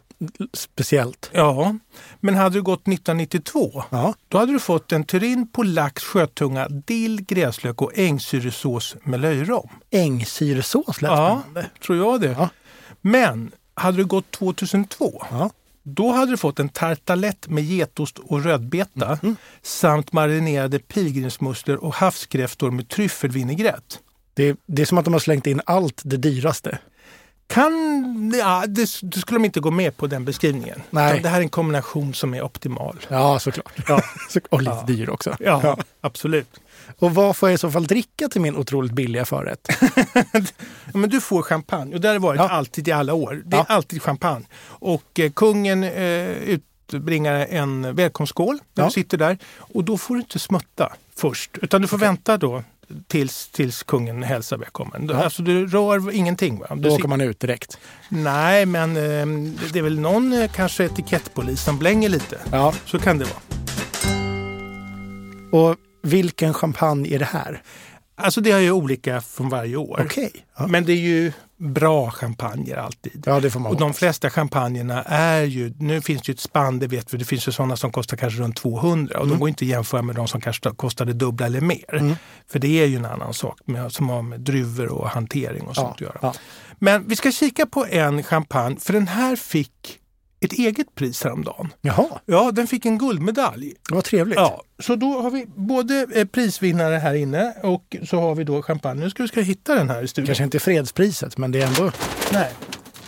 speciellt. 0.53 1.31
Ja, 1.33 1.77
men 2.21 2.35
hade 2.35 2.55
du 2.55 2.63
gått 2.63 2.81
1992 2.89 3.83
Ja. 3.91 4.15
då 4.29 4.39
hade 4.39 4.53
du 4.53 4.59
fått 4.59 4.93
en 4.93 5.05
turin 5.05 5.49
på 5.49 5.63
lax, 5.63 6.03
sjötunga, 6.03 6.69
dill, 6.69 7.23
gräslök 7.25 7.83
och 7.83 7.99
ängsyresås 7.99 8.97
med 9.05 9.21
löjrom. 9.21 9.69
Ängsyresås 9.91 11.03
lät 11.03 11.11
Ja, 11.11 11.41
spännande. 11.43 11.71
tror 11.85 11.99
jag 11.99 12.21
det. 12.21 12.37
Ja. 12.39 12.49
Men 13.01 13.51
hade 13.75 13.97
du 13.97 14.05
gått 14.05 14.31
2002 14.31 15.23
Ja. 15.31 15.51
då 15.83 16.13
hade 16.13 16.31
du 16.33 16.37
fått 16.37 16.59
en 16.61 16.69
tartalett 16.69 17.49
med 17.49 17.65
getost 17.65 18.19
och 18.19 18.45
rödbeta 18.45 19.19
Mm. 19.23 19.37
samt 19.63 20.13
marinerade 20.13 20.79
pilgrimsmusslor 20.79 21.77
och 21.77 21.95
havskräftor 21.95 22.71
med 22.71 22.89
tryffelvinägrett. 22.89 23.99
Det, 24.35 24.57
det 24.67 24.83
är 24.83 24.87
som 24.87 24.99
att 24.99 25.05
de 25.05 25.13
har 25.15 25.21
slängt 25.21 25.47
in 25.47 25.61
allt 25.67 26.01
det 26.05 26.17
dyraste. 26.17 26.79
Kan, 27.51 28.33
ja, 28.39 28.65
det, 28.69 28.89
det 29.03 29.21
skulle 29.21 29.39
de 29.39 29.45
inte 29.45 29.61
gå 29.61 29.71
med 29.71 29.97
på 29.97 30.07
den 30.07 30.25
beskrivningen. 30.25 30.83
Nej. 30.91 31.21
Det 31.23 31.29
här 31.29 31.37
är 31.39 31.43
en 31.43 31.49
kombination 31.49 32.15
som 32.15 32.35
är 32.35 32.43
optimal. 32.43 32.97
Ja, 33.09 33.39
såklart. 33.39 33.73
Ja, 33.89 34.03
Och 34.51 34.63
lite 34.63 34.73
Ja. 34.77 34.85
dyr 34.87 35.11
också. 35.11 35.37
ja, 35.41 35.77
absolut. 36.01 36.61
Och 36.99 37.15
vad 37.15 37.37
får 37.37 37.49
jag 37.49 37.55
i 37.55 37.59
så 37.59 37.71
fall 37.71 37.87
dricka 37.87 38.29
till 38.29 38.41
min 38.41 38.57
otroligt 38.57 38.93
billiga 38.93 39.25
förrätt? 39.25 39.69
Ja, 40.15 40.41
men 40.95 41.11
du 41.11 41.21
får 41.21 41.43
champagne 41.43 41.95
och 41.95 42.01
det 42.01 42.09
har 42.09 42.13
det 42.15 42.19
varit 42.21 42.39
Ja. 42.41 42.49
alltid 42.49 42.89
i 42.89 42.93
alla 42.93 43.15
år. 43.15 43.43
Det 43.47 43.57
är 43.57 43.59
Ja. 43.69 43.75
alltid 43.75 44.03
champagne. 44.03 44.45
Och 44.65 45.21
eh, 45.21 45.31
kungen 45.31 45.85
eh, 45.85 46.31
utbringar 46.31 47.47
en 47.51 47.95
välkomstskål 47.95 48.59
när 48.75 48.83
Ja. 48.85 48.89
du 48.89 48.93
sitter 48.93 49.19
där. 49.19 49.39
Och 49.57 49.85
då 49.85 49.99
får 49.99 50.15
du 50.15 50.21
inte 50.21 50.39
smutta 50.39 50.93
först, 51.17 51.51
utan 51.63 51.83
du 51.83 51.89
får 51.89 51.99
vänta 51.99 52.37
då 52.37 52.63
tills, 53.07 53.49
tills 53.49 53.83
kungen 53.83 54.23
hälsar 54.23 54.59
välkommen. 54.59 55.09
Ja. 55.13 55.25
Alltså 55.25 55.43
du 55.43 55.67
rör 55.67 56.13
ingenting. 56.13 56.59
Va? 56.59 56.67
Du 56.71 56.83
Då 56.83 56.95
åker 56.95 57.09
man 57.09 57.21
ut 57.21 57.41
direkt. 57.41 57.79
Nej, 58.09 58.67
men 58.67 58.97
eh, 58.97 59.27
det 59.73 59.79
är 59.79 59.83
väl 59.83 60.01
någon 60.01 60.33
eh, 60.33 60.51
kanske 60.51 60.85
etikettpolis 60.85 61.65
som 61.65 61.79
blänger 61.79 62.09
lite. 62.09 62.39
Ja. 62.53 62.75
Så 62.87 62.99
kan 62.99 63.19
det 63.19 63.25
vara. 63.25 63.41
Och 65.53 65.77
vilken 66.03 66.55
champagne 66.55 67.15
är 67.15 67.19
det 67.19 67.25
här? 67.25 67.63
Alltså 68.15 68.41
det 68.41 68.51
är 68.51 68.59
ju 68.59 68.73
olika 68.73 69.21
från 69.21 69.49
varje 69.49 69.77
år. 69.77 70.03
Okej. 70.05 70.33
Ja. 70.59 70.67
Men 70.67 70.85
det 70.85 70.93
är 70.93 70.97
ju 70.97 71.33
bra 71.61 72.11
champagner 72.11 72.77
alltid. 72.77 73.23
Ja, 73.27 73.41
det 73.41 73.51
får 73.51 73.61
man 73.61 73.73
Och 73.73 73.79
de 73.79 73.95
flesta 73.95 74.31
champagnerna 74.31 75.03
är 75.03 75.43
ju, 75.43 75.75
nu 75.79 76.01
finns 76.01 76.23
det 76.23 76.29
ju 76.29 76.33
ett 76.35 76.41
spann, 76.41 76.79
det 76.79 76.87
vet 76.87 77.15
vi, 77.15 77.19
det 77.19 77.25
finns 77.25 77.49
ju 77.49 77.53
sådana 77.53 77.77
som 77.77 77.93
kostar 77.93 78.17
kanske 78.17 78.41
runt 78.43 78.57
200 78.57 79.15
och 79.19 79.25
Mm. 79.25 79.31
de 79.35 79.41
går 79.41 79.49
inte 79.49 79.65
att 79.65 79.69
jämföra 79.69 80.03
med 80.03 80.15
de 80.17 80.29
som 80.29 80.41
kanske 80.41 80.71
det 81.05 81.13
dubbla 81.13 81.47
eller 81.47 81.61
mer. 81.61 82.17
För 82.53 82.59
det 82.59 82.83
är 82.83 82.87
ju 82.87 82.97
en 82.97 83.05
annan 83.07 83.35
sak 83.35 83.59
med, 83.65 83.93
som 83.93 84.09
har 84.09 84.23
med 84.23 84.41
druvor 84.41 84.89
och 84.93 85.09
hantering 85.09 85.63
och 85.63 85.75
sånt 85.75 85.87
Ja, 85.89 85.93
att 85.95 86.01
göra. 86.01 86.19
ja. 86.23 86.35
Men 86.79 87.09
vi 87.09 87.17
ska 87.17 87.33
kika 87.33 87.67
på 87.67 87.87
en 87.87 88.23
champagne, 88.23 88.77
för 88.81 88.93
den 88.93 89.09
här 89.09 89.37
fick 89.37 90.00
ett 90.41 90.53
eget 90.53 90.95
pris 90.95 91.25
häromdagen. 91.25 91.69
Jaha, 91.81 92.07
Ja, 92.27 92.51
den 92.53 92.67
fick 92.67 92.87
en 92.87 92.99
guldmedalj. 92.99 93.75
vad 93.91 94.05
trevligt. 94.05 94.37
Ja, 94.37 94.63
så 94.79 94.97
då 94.97 95.21
har 95.21 95.31
vi 95.31 95.47
både 95.57 96.07
eh, 96.15 96.25
prisvinnare 96.27 96.95
här 96.95 97.15
inne 97.15 97.55
och 97.63 97.97
så 98.09 98.21
har 98.21 98.35
vi 98.35 98.45
då 98.45 98.63
champagne. 98.63 99.01
Nu 99.01 99.11
ska 99.11 99.23
vi 99.23 99.29
ska 99.29 99.41
hitta 99.41 99.75
den 99.75 99.91
här 99.91 100.03
i 100.03 100.09
studion. 100.09 100.27
Kanske 100.27 100.45
inte 100.45 100.59
fredspriset, 100.59 101.39
men 101.39 101.53
det 101.53 101.63
är 101.63 101.67
ändå 101.67 101.93
Nej. 102.33 102.51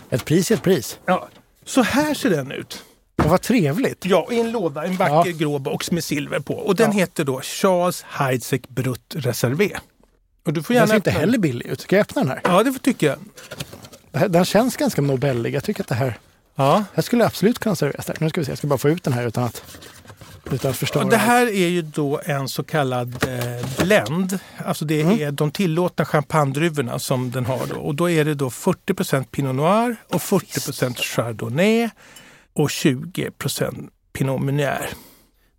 ett 0.09 0.25
pris 0.25 0.51
är 0.51 0.55
ett 0.55 0.63
pris. 0.63 0.99
Ja. 1.05 1.27
Så 1.65 1.81
här 1.81 2.13
ser 2.13 2.29
den 2.29 2.51
ut. 2.51 2.83
Och 3.23 3.29
vad 3.29 3.41
trevligt. 3.41 4.05
Ja, 4.05 4.27
i 4.31 4.39
en 4.39 4.51
låda, 4.51 4.85
en 4.85 4.95
vacker 4.95 5.29
Ja. 5.31 5.37
grå 5.37 5.59
box 5.59 5.91
med 5.91 6.03
silver 6.03 6.39
på. 6.39 6.53
Och 6.53 6.75
den 6.75 6.91
Ja. 6.91 6.97
heter 6.97 7.23
då 7.23 7.41
Charles 7.41 8.01
Heidsieck 8.07 8.69
Brut 8.69 9.15
Reservé. 9.15 9.69
Och 10.45 10.53
du 10.53 10.63
får 10.63 10.73
Den 10.73 10.79
gärna 10.81 10.87
ser 10.87 10.95
inte 10.95 11.09
den. 11.11 11.19
heller 11.19 11.37
billig 11.37 11.65
ut. 11.65 11.81
Ska 11.81 11.95
jag 11.95 12.01
öppna 12.01 12.21
den 12.21 12.31
här? 12.31 12.41
Ja, 12.43 12.63
det 12.63 12.79
tycker 12.79 13.07
jag. 13.07 14.31
Den 14.31 14.45
känns 14.45 14.77
ganska 14.77 15.01
nobellig. 15.01 15.53
Jag 15.55 15.63
tycker 15.63 15.81
att 15.81 15.87
det 15.87 15.95
här, 15.95 16.17
Ja. 16.55 16.83
här 16.93 17.03
skulle 17.03 17.25
absolut 17.25 17.59
kunna 17.59 17.75
serveras 17.75 18.05
där. 18.05 18.17
Nu 18.19 18.29
ska 18.29 18.41
vi 18.41 18.45
se, 18.45 18.51
jag 18.51 18.57
ska 18.57 18.67
bara 18.67 18.77
få 18.79 18.89
ut 18.89 19.03
den 19.03 19.13
här 19.13 19.27
utan 19.27 19.43
att, 19.43 19.63
utan 20.51 20.71
att 20.71 20.77
förstöra. 20.77 21.03
Det 21.03 21.17
här 21.17 21.45
är 21.47 21.67
ju 21.67 21.81
då 21.81 22.21
en 22.25 22.47
så 22.47 22.63
kallad 22.63 23.25
eh, 23.27 23.67
blend. 23.85 24.39
Alltså 24.65 24.85
det 24.85 25.01
Mm. 25.01 25.19
är 25.21 25.31
de 25.31 25.51
tillåtna 25.51 26.05
champagnedruvorna 26.05 26.99
som 26.99 27.31
den 27.31 27.45
har 27.45 27.67
då. 27.67 27.75
Och 27.75 27.95
då 27.95 28.09
är 28.09 28.25
det 28.25 28.33
då 28.35 28.49
40 28.49 29.23
Pinot 29.31 29.55
Noir 29.55 29.95
och 30.09 30.21
40% 30.21 30.95
Chardonnay 30.97 31.89
och 32.53 32.69
20 32.69 33.31
Pinot 34.13 34.41
Meunier. 34.41 34.89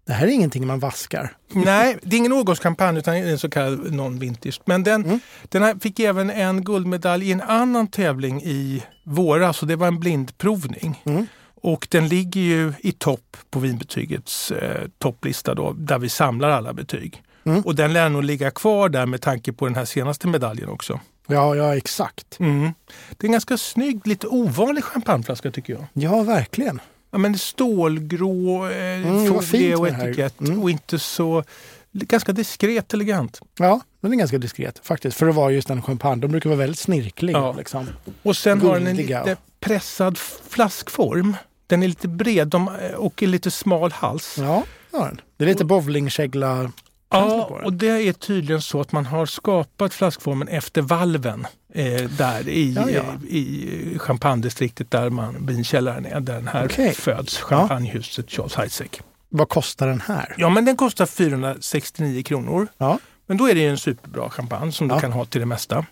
Det 0.06 0.12
här 0.12 0.26
är 0.26 0.30
ingenting 0.30 0.66
man 0.66 0.78
vaskar. 0.78 1.36
Nej, 1.52 1.98
det 2.02 2.16
är 2.16 2.18
ingen 2.18 2.32
årgångskampanj 2.32 2.98
utan 2.98 3.14
en 3.16 3.38
så 3.38 3.50
kallad 3.50 3.92
non-vintage. 3.94 4.60
Men 4.64 4.82
den, 4.84 5.04
Mm. 5.04 5.20
den 5.48 5.62
här 5.62 5.74
fick 5.80 6.00
även 6.00 6.30
en 6.30 6.64
guldmedalj 6.64 7.28
i 7.28 7.32
en 7.32 7.40
annan 7.40 7.86
tävling 7.86 8.42
i 8.42 8.82
våras 9.04 9.62
och 9.62 9.68
det 9.68 9.76
var 9.76 9.86
en 9.86 10.00
blindprovning. 10.00 11.02
Mm. 11.04 11.26
Och 11.62 11.86
den 11.90 12.08
ligger 12.08 12.40
ju 12.40 12.72
i 12.80 12.92
topp 12.92 13.36
på 13.50 13.58
vinbetygets 13.58 14.50
eh, 14.50 14.88
topplista 14.98 15.54
då, 15.54 15.72
där 15.72 15.98
vi 15.98 16.08
samlar 16.08 16.50
alla 16.50 16.72
betyg. 16.72 17.22
Mm. 17.44 17.60
Och 17.62 17.74
den 17.74 17.92
lär 17.92 18.08
nog 18.08 18.24
ligga 18.24 18.50
kvar 18.50 18.88
där 18.88 19.06
med 19.06 19.20
tanke 19.20 19.52
på 19.52 19.64
den 19.66 19.74
här 19.74 19.84
senaste 19.84 20.28
medaljen 20.28 20.68
också. 20.68 21.00
Ja, 21.26 21.54
ja 21.54 21.76
exakt. 21.76 22.40
Mm. 22.40 22.72
Det 23.10 23.24
är 23.24 23.28
en 23.28 23.32
ganska 23.32 23.58
snygg, 23.58 24.06
lite 24.06 24.26
ovanlig 24.26 24.84
champagneflaska 24.84 25.50
tycker 25.50 25.72
jag. 25.72 25.84
Ja, 25.92 26.22
verkligen. 26.22 26.80
Ja, 27.14 27.18
men 27.18 27.38
stålgrå 27.38 28.68
eh, 28.68 29.06
Mm, 29.06 29.26
folie 29.42 29.76
och 29.76 29.88
etikett 29.88 30.40
Mm. 30.40 30.62
och 30.62 30.70
inte 30.70 30.98
så... 30.98 31.44
Ganska 31.92 32.32
diskret 32.32 32.94
elegant. 32.94 33.40
Ja, 33.58 33.80
den 34.00 34.12
är 34.12 34.16
ganska 34.16 34.38
diskret 34.38 34.80
faktiskt. 34.82 35.16
För 35.16 35.28
att 35.28 35.34
vara 35.34 35.50
just 35.52 35.70
en 35.70 35.82
champagne. 35.82 36.20
De 36.20 36.30
brukar 36.30 36.50
vara 36.50 36.58
väldigt 36.58 36.78
snirkliga. 36.78 37.36
Ja. 37.38 37.52
Liksom. 37.58 37.86
Och 38.22 38.36
sen 38.36 38.60
har 38.60 38.74
den 38.74 38.86
en 38.86 38.96
lite 38.96 39.36
pressad 39.60 40.18
flaskform. 40.48 41.36
Den 41.66 41.82
är 41.82 41.88
lite 41.88 42.08
bred 42.08 42.48
de, 42.48 42.70
och 42.96 43.22
är 43.22 43.26
lite 43.26 43.50
smal 43.50 43.92
hals. 43.92 44.36
Ja, 44.38 44.62
den. 44.90 45.20
Det 45.36 45.44
är 45.44 45.48
lite 45.48 45.64
bowlingkägla. 45.64 46.72
Ja, 47.18 47.60
och 47.64 47.72
det 47.72 48.08
är 48.08 48.12
tydligen 48.12 48.62
så 48.62 48.80
att 48.80 48.92
man 48.92 49.06
har 49.06 49.26
skapat 49.26 49.94
flaskformen 49.94 50.48
efter 50.48 50.82
valven 50.82 51.46
eh, 51.74 52.02
där 52.02 52.48
i, 52.48 52.72
Ja, 52.72 52.90
ja. 52.90 53.02
i 53.28 53.98
champagnedistriktet 53.98 54.90
där 54.90 55.10
man, 55.10 55.46
vinkällaren 55.46 56.06
är, 56.06 56.20
där 56.20 56.34
den 56.34 56.48
här 56.48 56.64
Okej. 56.64 56.94
föds, 56.94 57.38
champagnehuset 57.38 58.30
Charles 58.30 58.54
Heidsieck. 58.54 59.00
Vad 59.28 59.48
kostar 59.48 59.86
den 59.86 60.00
här? 60.00 60.34
Ja, 60.38 60.48
men 60.48 60.64
den 60.64 60.76
kostar 60.76 61.06
469 61.06 62.22
kronor. 62.22 62.68
Ja, 62.78 62.98
Men 63.26 63.36
då 63.36 63.48
är 63.48 63.54
det 63.54 63.60
ju 63.60 63.68
en 63.70 63.78
superbra 63.78 64.30
champagne 64.30 64.72
som 64.72 64.88
du 64.88 65.00
kan 65.00 65.12
ha 65.12 65.24
till 65.24 65.40
det 65.40 65.46
mesta. 65.46 65.86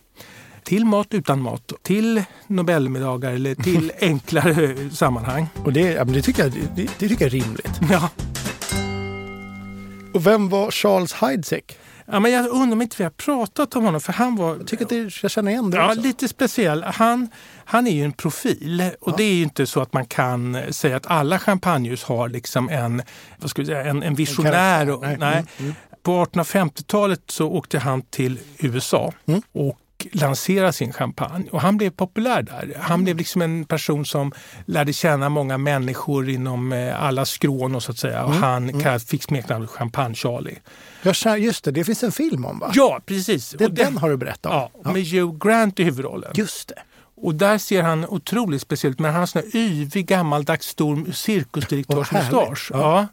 Till 0.65 0.85
mat, 0.85 1.07
utan 1.11 1.41
mat, 1.41 1.73
till 1.83 2.23
Nobelmiddagar 2.47 3.33
eller 3.33 3.55
till 3.55 3.93
enklare 4.01 4.91
sammanhang. 4.91 5.49
och 5.65 5.73
det, 5.73 6.05
det, 6.05 6.23
tycker 6.23 6.43
jag, 6.43 6.53
det, 6.53 6.89
det 6.99 7.09
tycker 7.09 7.25
jag 7.25 7.35
är 7.35 7.41
rimligt. 7.41 7.81
Ja. 7.91 8.11
Och 10.15 10.27
vem 10.27 10.49
var 10.49 10.71
Charles 10.71 11.13
Heidsieck? 11.13 11.79
ja, 12.07 12.21
men 12.21 12.33
jag 12.33 12.47
undrar 12.49 12.73
om 12.73 12.83
inte 12.83 12.97
vi 12.99 13.05
har 13.05 13.11
pratat 13.11 13.77
om 13.77 13.85
honom 13.85 14.01
för 14.01 14.13
han 14.13 14.37
var 14.37 14.57
Jag 14.57 14.67
tycker 14.67 14.85
att 14.85 14.89
det, 14.91 15.23
jag 15.23 15.31
känner 15.31 15.51
igen 15.51 15.71
det 15.71 15.77
Ja, 15.77 15.89
också. 15.89 16.01
lite 16.01 16.29
speciell. 16.29 16.83
Han, 16.83 17.29
han 17.65 17.87
är 17.87 17.91
ju 17.91 18.05
en 18.05 18.13
profil 18.13 18.91
och 19.01 19.11
Ja. 19.13 19.15
det 19.17 19.23
är 19.25 19.35
ju 19.35 19.43
inte 19.43 19.67
så 19.67 19.81
att 19.81 19.93
man 19.93 20.07
kan 20.07 20.59
säga 20.71 20.97
att 20.97 21.07
alla 21.07 21.39
champagnehus 21.39 22.05
har 22.05 22.29
liksom 22.29 22.69
en, 22.69 23.03
vad 23.39 23.51
ska 23.51 23.65
säga, 23.65 23.85
en, 23.85 24.03
en 24.03 24.15
visionär. 24.15 24.53
karaktär. 24.87 24.91
Och, 24.91 25.03
nej. 25.03 25.33
Mm, 25.37 25.47
mm. 25.59 25.75
På 26.03 26.25
1850-talet 26.25 27.21
så 27.27 27.47
åkte 27.49 27.79
han 27.79 28.03
till 28.03 28.39
USA 28.59 29.13
Mm. 29.27 29.43
och 29.53 29.79
lanserade 30.13 30.73
sin 30.73 30.93
champagne 30.93 31.49
och 31.51 31.61
han 31.61 31.77
blev 31.77 31.91
populär 31.91 32.43
där. 32.43 32.77
Han 32.81 33.05
blev 33.05 33.17
liksom 33.17 33.43
en 33.43 33.65
person 33.65 34.05
som 34.07 34.33
lärde 34.67 34.93
känna 34.93 35.29
många 35.29 35.59
människor 35.59 36.29
inom 36.29 36.73
eh, 36.73 37.03
alla 37.03 37.25
skrån 37.25 37.75
och 37.75 37.83
så 37.83 37.93
att 37.93 37.99
säga. 37.99 38.25
Och 38.25 38.31
Mm. 38.31 38.43
han 38.43 38.71
mm. 38.71 39.01
fick 39.01 39.23
smeknamnet 39.23 39.71
Champagne-Charlie. 39.71 40.59
Just 41.39 41.65
det, 41.65 41.71
det 41.71 41.85
finns 41.85 42.03
en 42.03 42.13
film 42.13 42.45
om 42.45 42.59
va? 42.59 42.71
Ja, 42.75 43.01
precis. 43.07 43.51
det, 43.51 43.65
Och 43.65 43.73
den 43.73 43.99
har 43.99 44.11
du 44.11 44.17
berättat 44.17 44.53
om. 44.75 44.83
Ja, 44.85 44.93
med 44.93 45.07
Hugh 45.07 45.39
Grant 45.39 45.81
i 45.81 45.85
huvudrollen. 45.85 46.33
Just 46.35 46.69
det. 46.69 46.83
Och 47.15 47.35
där 47.35 47.59
ser 47.59 47.83
han 47.83 48.07
otroligt 48.07 48.63
speciellt 48.63 48.99
men 48.99 49.11
han 49.11 49.21
har 49.21 49.27
sån 49.27 49.43
här 49.43 49.57
yvig 49.61 50.07
gammaldags 50.07 50.67
stor 50.67 51.13
cirkusdirektörsmustasch. 51.13 52.71
Vad 52.73 52.81
Ja. 52.83 53.07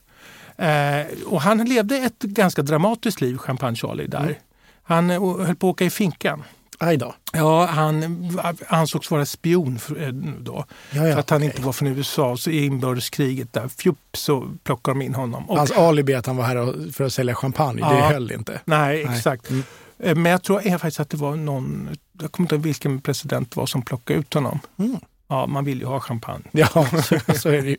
Eh, 0.66 1.06
och 1.26 1.42
han 1.42 1.66
levde 1.66 1.98
ett 1.98 2.20
ganska 2.20 2.62
dramatiskt 2.62 3.22
liv, 3.22 3.38
Champagne-Charlie, 3.38 4.08
där. 4.08 4.20
Mm. 4.20 4.36
Han 4.84 5.10
eh, 5.10 5.38
höll 5.38 5.56
på 5.56 5.68
att 5.68 5.72
åka 5.74 5.86
i 5.86 5.90
finkan. 5.90 6.44
Aj 6.82 6.98
då. 6.98 7.16
Ja, 7.34 7.66
han 7.66 8.30
ansågs 8.68 9.12
vara 9.12 9.26
spion 9.26 9.80
för, 9.80 10.02
eh, 10.04 10.08
då. 10.42 10.66
Ja, 10.92 11.08
ja, 11.08 11.14
för 11.14 11.20
att 11.20 11.30
han 11.30 11.38
okej. 11.38 11.46
inte 11.50 11.62
var 11.62 11.74
från 11.74 11.88
USA. 11.88 12.38
Så 12.38 12.50
i 12.50 12.66
inbördeskriget 12.66 13.54
där, 13.54 13.68
fjupp, 13.68 13.98
så 14.14 14.52
plockade 14.64 15.00
de 15.00 15.06
in 15.06 15.16
honom. 15.16 15.50
Och, 15.50 15.58
Hans 15.58 15.72
alibi 15.72 16.14
att 16.16 16.26
han 16.26 16.38
var 16.38 16.44
här 16.46 16.92
för 16.92 17.04
att 17.04 17.14
sälja 17.14 17.36
champagne, 17.36 17.82
det 17.82 17.98
Ja. 17.98 18.10
höll 18.10 18.32
inte. 18.32 18.62
nej, 18.66 19.04
Nej. 19.06 19.16
exakt. 19.16 19.50
Mm. 19.50 19.64
Eh, 20.00 20.16
Men 20.16 20.32
jag 20.32 20.44
tror 20.44 20.78
faktiskt 20.78 21.00
att 21.00 21.10
det 21.10 21.18
var 21.18 21.36
någon, 21.36 21.90
jag 22.22 22.32
kommer 22.32 22.46
inte 22.46 22.56
ihåg 22.56 22.64
vilken 22.64 23.02
president 23.02 23.52
det 23.52 23.58
var 23.60 23.66
som 23.66 23.82
plockade 23.82 24.20
ut 24.20 24.34
honom. 24.34 24.60
Mm. 24.78 24.98
Ja, 25.32 25.48
man 25.48 25.66
vill 25.66 25.80
ju 25.80 25.86
ha 25.86 26.00
champagne. 26.00 26.44
Ja, 26.52 26.68
så, 27.04 27.34
så 27.36 27.50
är 27.50 27.62
det 27.62 27.70
ju. 27.70 27.78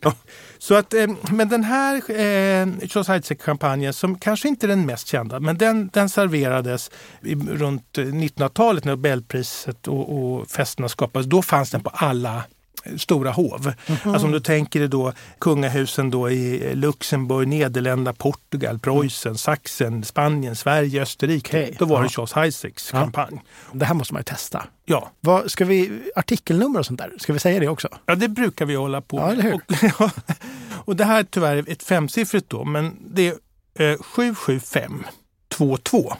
Så 0.57 0.75
att, 0.75 0.93
eh, 0.93 1.07
men 1.31 1.49
den 1.49 1.63
här 1.63 1.95
eh, 1.95 2.67
Heidsieck-champagnen, 3.07 3.93
som 3.93 4.19
kanske 4.19 4.47
inte 4.47 4.65
är 4.65 4.67
den 4.67 4.85
mest 4.85 5.07
kända, 5.07 5.39
men 5.39 5.57
den, 5.57 5.89
den 5.93 6.09
serverades 6.09 6.91
i, 7.21 7.35
runt 7.35 7.97
eh, 7.97 8.01
1900-talet 8.01 8.85
när 8.85 8.91
Nobelpriset 8.91 9.87
och, 9.87 10.15
och 10.17 10.47
festerna 10.47 10.89
skapades. 10.89 11.27
Då 11.27 11.41
fanns 11.41 11.71
den 11.71 11.83
på 11.83 11.89
alla 11.89 12.35
eh, 12.35 12.43
stora 12.97 13.31
hov. 13.31 13.73
Mhm. 13.87 13.97
Alltså 14.13 14.25
om 14.27 14.31
du 14.31 14.39
tänker 14.39 14.79
dig 14.79 14.89
då 14.89 15.13
kungahusen 15.39 16.09
då 16.11 16.29
i 16.31 16.75
Luxemburg, 16.75 17.47
Nederländerna, 17.47 18.13
Portugal, 18.13 18.79
Preussen, 18.79 19.37
Sachsen, 19.37 20.03
Spanien, 20.03 20.55
Sverige, 20.55 21.01
Österrike. 21.01 21.57
Mm. 21.57 21.65
Okej, 21.67 21.75
Då 21.79 21.85
var 21.85 21.99
det 21.99 22.05
ja. 22.05 22.09
Charles 22.09 22.33
Heidsiecs 22.33 22.89
Ja. 22.93 22.99
champagne. 22.99 23.41
Det 23.73 23.85
här 23.85 23.93
måste 23.93 24.13
man 24.13 24.19
ju 24.19 24.23
testa. 24.23 24.63
Ja. 24.85 25.11
Vad, 25.19 25.51
ska 25.51 25.65
vi, 25.65 26.01
artikelnummer 26.15 26.79
och 26.79 26.85
sånt 26.85 26.99
där, 26.99 27.11
ska 27.19 27.33
vi 27.33 27.39
säga 27.39 27.59
det 27.59 27.67
också? 27.67 27.87
Ja, 28.05 28.15
det 28.15 28.27
brukar 28.27 28.65
vi 28.65 28.75
hålla 28.75 29.01
på 29.01 29.17
Ja, 29.17 29.27
med. 29.27 29.43
hur? 29.43 29.53
Och, 29.53 29.61
ja, 29.99 30.09
och 30.85 30.95
det 30.95 31.05
här 31.05 31.19
är 31.19 31.23
tyvärr 31.23 31.65
ett 31.67 31.83
femsiffrigt 31.83 32.49
då, 32.49 32.63
men 32.65 32.97
det 33.15 33.27
är 33.75 33.91
eh, 33.91 33.97
77522. 34.01 36.13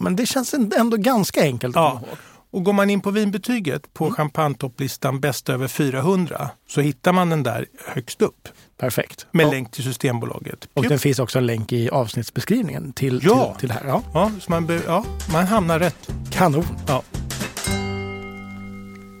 Men 0.00 0.16
det 0.16 0.26
känns 0.26 0.54
ändå 0.54 0.96
ganska 0.96 1.42
enkelt 1.42 1.76
att 1.76 1.82
Ja. 1.82 1.90
komma 1.90 2.00
ihåg. 2.06 2.16
Och 2.50 2.64
går 2.64 2.72
man 2.72 2.90
in 2.90 3.00
på 3.00 3.10
vinbetyget 3.10 3.94
på 3.94 4.10
champagnetopplistan 4.10 5.20
bäst 5.20 5.48
över 5.48 5.68
400 5.68 6.50
så 6.68 6.80
hittar 6.80 7.12
man 7.12 7.30
den 7.30 7.42
där 7.42 7.66
högst 7.86 8.22
upp 8.22 8.48
Perfekt. 8.78 9.26
med 9.32 9.46
och, 9.46 9.52
länk 9.52 9.70
till 9.72 9.84
Systembolaget. 9.84 10.68
och 10.74 10.82
det 10.88 10.98
finns 10.98 11.18
också 11.18 11.38
en 11.38 11.46
länk 11.46 11.72
i 11.72 11.90
avsnittsbeskrivningen 11.90 12.92
till, 12.92 13.20
Ja. 13.24 13.44
till, 13.52 13.60
till 13.60 13.68
det 13.68 13.74
här. 13.74 13.86
Ja. 13.88 14.02
Ja, 14.14 14.30
så 14.40 14.50
man, 14.50 14.66
be- 14.66 14.82
ja, 14.86 15.04
man 15.32 15.46
hamnar 15.46 15.78
rätt. 15.78 16.08
Kanon. 16.30 16.66
Ja. 16.86 17.02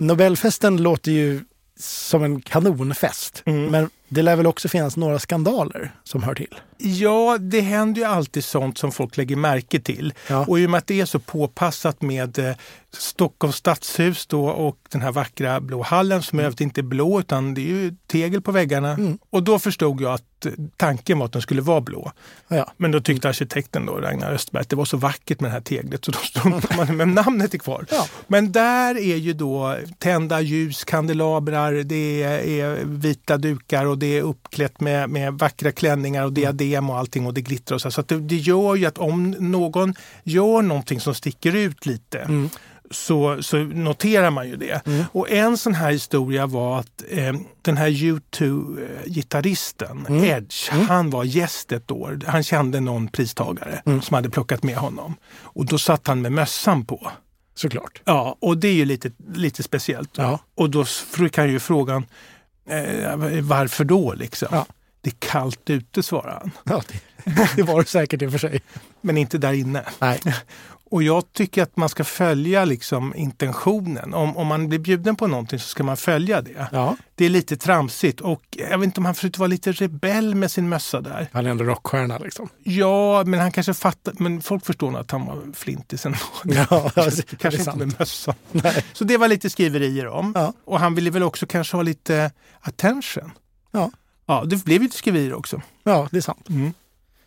Nobelfesten 0.00 0.76
låter 0.82 1.12
ju 1.12 1.44
som 1.80 2.24
en 2.24 2.40
kanonfest. 2.42 3.42
Mm. 3.46 3.64
Men 3.66 3.90
Det 4.08 4.22
lär 4.22 4.36
väl 4.36 4.46
också 4.46 4.68
finnas 4.68 4.96
några 4.96 5.18
skandaler 5.18 5.94
som 6.04 6.22
hör 6.22 6.34
till? 6.34 6.60
Ja, 6.78 7.38
det 7.40 7.60
händer 7.60 8.00
ju 8.00 8.06
alltid 8.06 8.44
sånt 8.44 8.78
som 8.78 8.92
folk 8.92 9.16
lägger 9.16 9.36
märke 9.36 9.80
till. 9.80 10.14
Ja. 10.28 10.44
Och 10.48 10.58
i 10.58 10.66
och 10.66 10.70
med 10.70 10.78
att 10.78 10.86
det 10.86 11.00
är 11.00 11.04
så 11.04 11.18
påpassat 11.18 12.02
med 12.02 12.38
eh, 12.38 12.54
Stockholms 12.92 13.56
stadshus 13.56 14.26
då 14.26 14.48
och 14.48 14.78
den 14.88 15.02
här 15.02 15.12
vackra 15.12 15.60
blå 15.60 15.82
hallen 15.82 16.22
som 16.22 16.38
mm. 16.38 16.52
inte 16.60 16.80
är 16.80 16.82
blå 16.82 17.20
utan 17.20 17.54
det 17.54 17.60
är 17.60 17.66
ju 17.66 17.94
tegel 18.06 18.40
på 18.40 18.52
väggarna. 18.52 18.92
Mm. 18.92 19.18
Och 19.30 19.42
då 19.42 19.58
förstod 19.58 20.00
jag 20.00 20.12
att 20.12 20.46
eh, 20.46 20.52
tanken 20.76 21.18
var 21.18 21.26
att 21.26 21.32
den 21.32 21.42
skulle 21.42 21.62
vara 21.62 21.80
blå. 21.80 22.12
Ja. 22.48 22.72
Men 22.76 22.90
då 22.90 23.00
tyckte 23.00 23.28
arkitekten 23.28 23.86
då, 23.86 23.92
Ragnar 23.92 24.32
Östberg 24.32 24.60
att 24.60 24.68
det 24.68 24.76
var 24.76 24.84
så 24.84 24.96
vackert 24.96 25.40
med 25.40 25.50
det 25.50 25.52
här 25.52 25.60
teglet 25.60 26.04
så 26.04 26.10
då 26.10 26.18
struntade 26.18 26.76
man 26.76 26.96
men 26.96 27.14
namnet 27.14 27.54
är 27.54 27.58
kvar. 27.58 27.86
Ja. 27.90 28.06
Men 28.26 28.52
där 28.52 28.98
är 28.98 29.16
ju 29.16 29.32
då 29.32 29.76
tända 29.98 30.40
ljus, 30.40 30.84
kandelabrar, 30.84 31.72
det 31.72 32.22
är 32.22 32.84
vita 32.84 33.36
dukar 33.36 33.86
och 33.86 33.97
det 33.98 34.18
är 34.18 34.22
uppklätt 34.22 34.80
med, 34.80 35.10
med 35.10 35.34
vackra 35.34 35.72
klänningar 35.72 36.24
och 36.24 36.32
diadem 36.32 36.90
och 36.90 36.98
allting 36.98 37.26
och 37.26 37.34
det 37.34 37.40
glittrar 37.40 37.74
och 37.74 37.80
så. 37.80 37.90
Så 37.90 38.02
det, 38.02 38.20
det, 38.20 38.36
gör 38.36 38.74
ju 38.74 38.86
att 38.86 38.98
om 38.98 39.30
någon 39.30 39.94
gör 40.22 40.62
någonting 40.62 41.00
som 41.00 41.14
sticker 41.14 41.56
ut 41.56 41.86
lite 41.86 42.18
mm 42.18 42.50
så, 42.90 43.42
så 43.42 43.56
noterar 43.56 44.30
man 44.30 44.48
ju 44.48 44.56
det. 44.56 44.86
Mm. 44.86 45.04
Och 45.12 45.30
en 45.30 45.56
sån 45.56 45.74
här 45.74 45.92
historia 45.92 46.46
var 46.46 46.78
att 46.78 47.02
eh, 47.08 47.34
den 47.62 47.76
här 47.76 47.88
U2-gitarristen 47.88 50.06
mm. 50.08 50.24
Edge, 50.24 50.72
mm. 50.72 50.88
han 50.88 51.10
var 51.10 51.24
gäst 51.24 51.72
ett 51.72 51.90
år. 51.90 52.20
Han 52.26 52.42
kände 52.42 52.80
någon 52.80 53.08
pristagare 53.08 53.82
mm. 53.86 54.02
som 54.02 54.14
hade 54.14 54.30
plockat 54.30 54.62
med 54.62 54.76
honom. 54.76 55.14
Och 55.40 55.66
då 55.66 55.78
satt 55.78 56.06
han 56.06 56.22
med 56.22 56.32
mössan 56.32 56.84
på. 56.84 57.10
Såklart. 57.54 58.02
Ja, 58.04 58.36
och 58.40 58.58
det 58.58 58.68
är 58.68 58.74
ju 58.74 58.84
lite, 58.84 59.10
lite 59.34 59.62
speciellt. 59.62 60.10
Ja. 60.16 60.38
Och 60.54 60.70
då 60.70 60.84
fick 60.84 61.36
han 61.36 61.50
ju 61.50 61.60
frågan 61.60 62.06
eh, 62.68 63.40
varför 63.42 63.84
då 63.84 64.14
liksom? 64.14 64.48
Ja. 64.50 64.66
Det 65.00 65.10
är 65.10 65.14
kallt 65.18 65.70
ute, 65.70 66.02
svarade 66.02 66.38
han. 66.40 66.50
Ja, 66.64 66.82
det, 67.24 67.56
det 67.56 67.62
var 67.62 67.82
det 67.82 67.88
säkert 67.88 68.22
i 68.22 68.26
och 68.26 68.30
för 68.32 68.38
sig. 68.38 68.62
Men 69.00 69.16
inte 69.16 69.38
där 69.38 69.52
inne. 69.52 69.84
Nej. 69.98 70.20
Och 70.90 71.02
jag 71.02 71.32
tycker 71.32 71.62
att 71.62 71.76
man 71.76 71.88
ska 71.88 72.04
följa 72.04 72.64
liksom 72.64 73.14
intentionen. 73.16 74.14
Om, 74.14 74.36
om 74.36 74.46
man 74.46 74.68
blir 74.68 74.78
bjuden 74.78 75.16
på 75.16 75.26
någonting 75.26 75.58
så 75.58 75.68
ska 75.68 75.82
man 75.82 75.96
följa 75.96 76.42
det. 76.42 76.68
Ja. 76.72 76.96
Det 77.14 77.24
är 77.24 77.28
lite 77.28 77.56
tramsigt 77.56 78.20
och 78.20 78.42
jag 78.50 78.78
vet 78.78 78.84
inte 78.84 79.00
om 79.00 79.04
han 79.04 79.14
försökte 79.14 79.40
vara 79.40 79.46
lite 79.46 79.72
rebell 79.72 80.34
med 80.34 80.50
sin 80.50 80.68
mössa 80.68 81.00
där. 81.00 81.28
Han 81.32 81.46
är 81.46 81.50
ändå 81.50 81.64
rockstjärna 81.64 82.18
liksom. 82.18 82.48
Ja, 82.64 83.24
men 83.26 83.40
han 83.40 83.52
kanske 83.52 83.74
fattar. 83.74 84.14
Men 84.18 84.42
folk 84.42 84.66
förstår 84.66 84.90
nog 84.90 85.00
att 85.00 85.10
han 85.10 85.26
var 85.26 85.52
flintis 85.54 86.06
ändå. 86.06 86.18
Ja, 86.44 86.90
kanske 87.38 87.60
inte 87.60 87.76
med 87.76 87.94
mössan. 87.98 88.34
Så 88.92 89.04
det 89.04 89.16
var 89.16 89.28
lite 89.28 89.50
skriverier 89.50 90.06
om. 90.06 90.32
Ja. 90.36 90.52
Och 90.64 90.80
han 90.80 90.94
ville 90.94 91.10
väl 91.10 91.22
också 91.22 91.46
kanske 91.46 91.76
ha 91.76 91.82
lite 91.82 92.30
attention. 92.60 93.30
Ja. 93.70 93.90
Ja, 94.26 94.44
det 94.44 94.64
blev 94.64 94.82
lite 94.82 94.96
skriverier 94.96 95.34
också. 95.34 95.62
Ja, 95.84 96.08
det 96.10 96.16
är 96.16 96.20
sant. 96.20 96.48
Mm. 96.48 96.72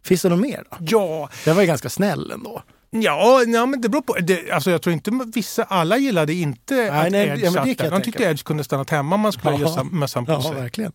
Finns 0.03 0.21
det 0.21 0.29
något 0.29 0.39
mer? 0.39 0.63
Då? 0.69 0.77
Ja. 0.79 1.29
Det 1.45 1.53
var 1.53 1.61
ju 1.61 1.67
ganska 1.67 1.89
snäll 1.89 2.31
ändå. 2.31 2.63
Ja, 2.93 3.43
ja 3.47 3.65
men 3.65 3.81
det 3.81 3.89
beror 3.89 4.01
på. 4.01 4.13
Det, 4.13 4.51
alltså 4.51 4.71
jag 4.71 4.81
tror 4.81 4.93
inte 4.93 5.11
vissa, 5.33 5.63
alla 5.63 5.97
gillade 5.97 6.33
inte 6.33 6.75
nej, 6.75 6.89
att 6.89 7.11
nej, 7.11 7.27
Edge 7.27 7.43
ja, 7.43 7.51
satt 7.51 7.77
där. 7.77 7.91
De 7.91 8.01
tyckte 8.01 8.23
Edge 8.23 8.43
kunde 8.43 8.63
stannat 8.63 8.89
hemma 8.89 9.15
om 9.15 9.21
man 9.21 9.31
skulle 9.31 9.57
ja. 9.57 9.67
ha 9.67 9.83
mössan 9.83 10.25
på 10.25 10.31
ja, 10.31 10.41
sig. 10.41 10.55
verkligen. 10.55 10.91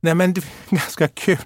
Nej 0.00 0.14
men 0.14 0.34
det 0.34 0.40
är 0.40 0.76
ganska 0.76 1.08
kul. 1.08 1.38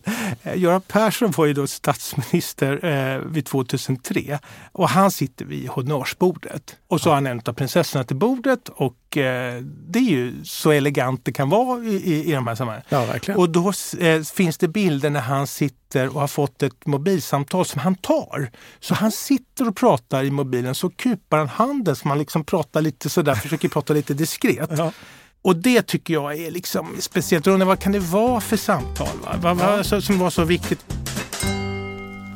Eh, 0.42 0.58
Göran 0.58 0.80
Persson 0.80 1.30
var 1.30 1.46
ju 1.46 1.52
då 1.52 1.66
statsminister 1.66 2.84
eh, 2.84 3.18
vid 3.18 3.46
2003 3.46 4.38
och 4.72 4.88
han 4.88 5.10
sitter 5.10 5.44
vid 5.44 5.68
honnörsbordet. 5.68 6.76
Och 6.88 7.00
så 7.00 7.08
har 7.08 7.14
han 7.14 7.26
en 7.26 7.42
av 7.46 7.52
prinsessorna 7.52 8.04
till 8.04 8.16
bordet 8.16 8.68
och 8.68 9.16
eh, 9.16 9.62
det 9.62 9.98
är 9.98 10.10
ju 10.10 10.44
så 10.44 10.70
elegant 10.70 11.24
det 11.24 11.32
kan 11.32 11.48
vara 11.48 11.84
i, 11.84 11.94
i, 11.94 12.30
i 12.30 12.32
de 12.32 12.46
här 12.46 12.54
sammanhangen. 12.54 12.86
Ja, 12.88 13.04
verkligen. 13.04 13.40
Och 13.40 13.50
då 13.50 13.72
eh, 13.98 14.22
finns 14.22 14.58
det 14.58 14.68
bilder 14.68 15.10
när 15.10 15.20
han 15.20 15.46
sitter 15.46 16.08
och 16.08 16.20
har 16.20 16.28
fått 16.28 16.62
ett 16.62 16.86
mobilsamtal 16.86 17.64
som 17.64 17.80
han 17.80 17.94
tar. 17.94 18.50
Så 18.80 18.94
han 18.94 19.12
sitter 19.12 19.68
och 19.68 19.76
pratar 19.76 20.24
i 20.24 20.30
mobilen 20.30 20.74
så 20.74 20.90
kupar 20.90 21.38
han 21.38 21.48
handen 21.48 21.96
så 21.96 22.08
man 22.08 22.18
liksom 22.18 22.44
pratar 22.44 22.82
lite 22.82 23.08
sådär, 23.08 23.34
försöker 23.34 23.68
prata 23.68 23.92
lite 23.92 24.14
diskret. 24.14 24.70
Ja. 24.76 24.92
Och 25.42 25.56
det 25.56 25.82
tycker 25.82 26.14
jag 26.14 26.38
är 26.38 26.50
liksom 26.50 26.96
speciellt. 27.00 27.46
Ronny, 27.46 27.64
vad 27.64 27.80
kan 27.80 27.92
det 27.92 27.98
vara 27.98 28.40
för 28.40 28.56
samtal 28.56 29.18
va? 29.24 29.34
Vad, 29.42 29.56
vad, 29.56 29.86
ja. 29.90 30.00
som 30.00 30.18
var 30.18 30.30
så 30.30 30.44
viktigt? 30.44 30.84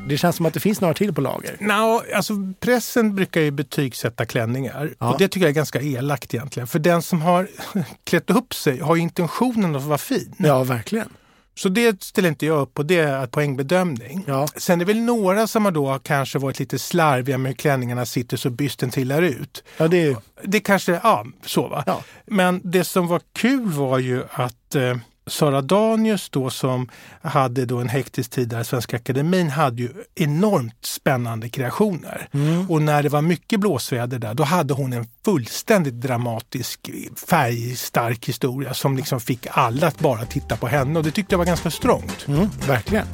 Det 0.09 0.19
känns 0.19 0.37
som 0.37 0.47
att 0.47 0.55
det 0.55 0.61
finns 0.61 0.81
några 0.81 0.95
till 0.95 1.15
på 1.15 1.21
lager. 1.21 1.57
No, 1.61 2.03
alltså 2.15 2.35
pressen 2.61 3.15
brukar 3.15 3.41
ju 3.41 3.51
betygsätta 3.51 4.27
klänningar 4.27 4.95
ja. 4.99 5.13
och 5.13 5.19
det 5.19 5.29
tycker 5.29 5.47
jag 5.47 5.51
är 5.51 5.55
ganska 5.55 5.81
elakt 5.81 6.35
egentligen. 6.35 6.67
För 6.67 6.79
den 6.79 7.03
som 7.03 7.23
har 7.23 7.49
klätt 8.05 8.31
upp 8.31 8.55
sig 8.55 8.81
har 8.81 8.97
ju 8.97 9.03
intentionen 9.03 9.77
att 9.77 9.83
vara 9.83 9.99
fin. 9.99 10.35
Ja, 10.39 10.65
verkligen. 10.65 11.09
Så 11.55 11.69
det 11.69 12.03
ställer 12.03 12.29
inte 12.29 12.47
jag 12.47 12.61
upp 12.61 12.75
på, 12.75 12.83
det 12.83 12.99
är 12.99 13.27
poängbedömning. 13.27 14.25
Ja. 14.27 14.47
Sen 14.57 14.81
är 14.81 14.85
det 14.85 14.93
väl 14.93 15.03
några 15.03 15.47
som 15.47 15.65
har 15.65 15.73
då 15.73 15.99
kanske 16.03 16.39
varit 16.39 16.59
lite 16.59 16.79
slarviga 16.79 17.39
med 17.39 17.51
hur 17.51 17.57
klänningarna 17.57 18.07
sitter 18.07 18.37
så 18.37 18.51
bysten 18.51 18.91
trillar 18.91 19.23
ut. 19.23 19.65
Ja, 19.77 19.89
det, 19.89 20.03
är... 20.03 20.17
det 20.43 20.61
kanske, 20.61 20.93
ja 21.03 21.27
så 21.47 21.69
va. 21.69 21.85
Ja. 21.87 22.03
Men 22.27 22.61
det 22.65 22.85
som 22.85 23.07
var 23.07 23.21
kul 23.33 23.73
var 23.73 23.99
ju 23.99 24.25
att 24.31 24.75
eh, 24.75 24.97
Sara 25.27 25.63
Danius 25.63 26.31
då 26.31 26.51
som 26.51 26.89
hade 27.23 27.67
då 27.67 27.79
en 27.79 27.89
hektisk 27.89 28.31
tid 28.31 28.49
där, 28.49 28.63
Svenska 28.63 28.97
Akademin, 28.97 29.51
hade 29.51 29.83
ju 29.83 29.91
enormt 30.15 30.85
spännande 30.85 31.49
kreationer. 31.49 32.29
Mm. 32.33 32.71
Och 32.71 32.83
när 32.83 33.03
det 33.03 33.09
var 33.09 33.23
mycket 33.23 33.61
blåsväder 33.61 34.19
där, 34.19 34.35
då 34.35 34.43
hade 34.43 34.75
hon 34.75 34.93
en 34.93 35.07
fullständigt 35.25 35.95
dramatisk, 35.95 36.91
färgstark 37.29 38.29
historia 38.29 38.75
som 38.75 38.97
liksom 38.97 39.21
fick 39.21 39.47
alla 39.51 39.87
att 39.87 39.99
bara 39.99 40.25
titta 40.25 40.57
på 40.57 40.67
henne 40.67 40.99
och 40.99 41.05
det 41.05 41.11
tyckte 41.11 41.33
jag 41.33 41.39
var 41.39 41.47
ganska 41.47 41.71
strångt. 41.71 42.29
Mm, 42.29 42.49
verkligen. 42.67 43.07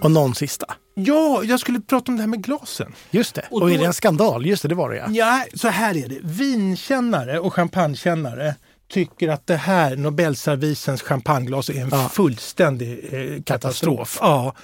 Och 0.00 0.10
någon 0.10 0.34
sista. 0.34 0.66
Ja, 0.94 1.42
jag 1.44 1.60
skulle 1.60 1.80
prata 1.80 2.12
om 2.12 2.16
det 2.16 2.22
här 2.22 2.28
med 2.28 2.44
glasen. 2.44 2.94
Just 3.10 3.34
det. 3.34 3.44
Och, 3.50 3.62
och 3.62 3.70
är 3.70 3.78
det 3.78 3.84
en 3.84 3.92
skandal? 3.92 4.46
Just 4.46 4.62
det, 4.62 4.68
det 4.68 4.74
var 4.74 4.90
det 4.90 4.96
ja. 4.96 5.06
Ja, 5.10 5.44
så 5.54 5.68
här 5.68 5.96
är 5.96 6.08
det. 6.08 6.18
Vinkännare 6.22 7.38
och 7.38 7.54
champagnekännare 7.54 8.54
tycker 8.88 9.28
att 9.28 9.46
det 9.46 9.56
här 9.56 9.96
Nobelservisens 9.96 11.02
champagneglas 11.02 11.70
är 11.70 11.82
en 11.82 11.88
ja. 11.92 12.08
fullständig 12.08 13.08
eh, 13.12 13.42
katastrof. 13.42 14.18
Ja, 14.20 14.54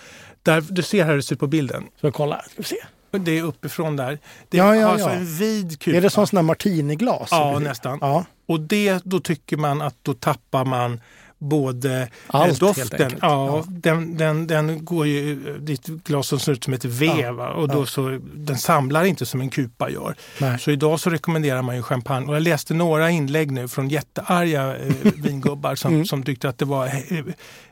där, 0.43 0.65
du 0.71 0.83
ser 0.83 1.05
här 1.05 1.11
hur 1.11 1.17
det 1.17 1.23
ser 1.23 1.35
ut 1.35 1.41
på 1.41 1.47
bilden. 1.47 1.85
Vi 2.01 2.11
kolla? 2.11 2.43
Ska 2.43 2.55
vi 2.57 2.65
se. 2.65 2.77
Det 3.11 3.39
är 3.39 3.43
uppifrån 3.43 3.97
där. 3.97 4.19
Det 4.49 4.57
ja, 4.57 4.77
ja, 4.77 4.89
har 4.89 4.99
ja. 4.99 5.11
en 5.11 5.37
vid 5.37 5.81
kupa. 5.81 5.97
Är 5.97 6.01
det 6.01 6.11
som 6.11 6.27
sådana 6.27 6.47
martiniglas? 6.47 7.29
Ja, 7.31 7.59
nästan. 7.59 7.99
Ja. 8.01 8.25
Och 8.47 8.61
det, 8.61 9.05
då 9.05 9.21
tycker 9.21 9.57
man 9.57 9.83
att 9.83 9.97
då 10.03 10.15
tappar 10.15 10.65
man 10.65 11.01
både 11.45 12.03
eh, 12.03 12.09
Allt, 12.27 12.61
doften, 12.61 13.19
ja. 13.23 13.65
Den, 13.69 14.17
den, 14.17 14.47
den 14.47 14.85
går 14.85 15.07
ju 15.07 15.59
dit 15.59 15.87
glasen 15.87 16.39
ser 16.39 16.53
ut 16.53 16.65
som 16.65 16.75
ett 16.75 16.85
V 16.85 17.07
ja, 17.07 17.53
och 17.53 17.69
då 17.69 17.79
ja. 17.79 17.87
så, 17.87 18.19
den 18.35 18.59
samlar 18.59 19.05
inte 19.05 19.27
som 19.27 19.41
en 19.41 19.51
kupa 19.51 19.91
gör. 19.91 20.15
Nej. 20.39 20.59
Så 20.59 20.71
idag 20.71 21.01
så 21.01 21.11
rekommenderar 21.11 21.63
man 21.63 21.77
ju 21.77 21.83
champagne. 21.83 22.27
Och 22.27 22.35
jag 22.35 22.43
läste 22.43 22.75
några 22.75 23.11
inlägg 23.11 23.51
nu 23.51 23.69
från 23.69 23.89
jättearga 23.89 24.77
eh, 24.77 24.95
vingubbar 25.17 25.75
som, 25.75 25.95
mm. 25.95 26.07
som 26.07 26.23
tyckte 26.23 26.49
att 26.49 26.59
det 26.59 26.65
var 26.65 26.87
eh, 26.87 27.25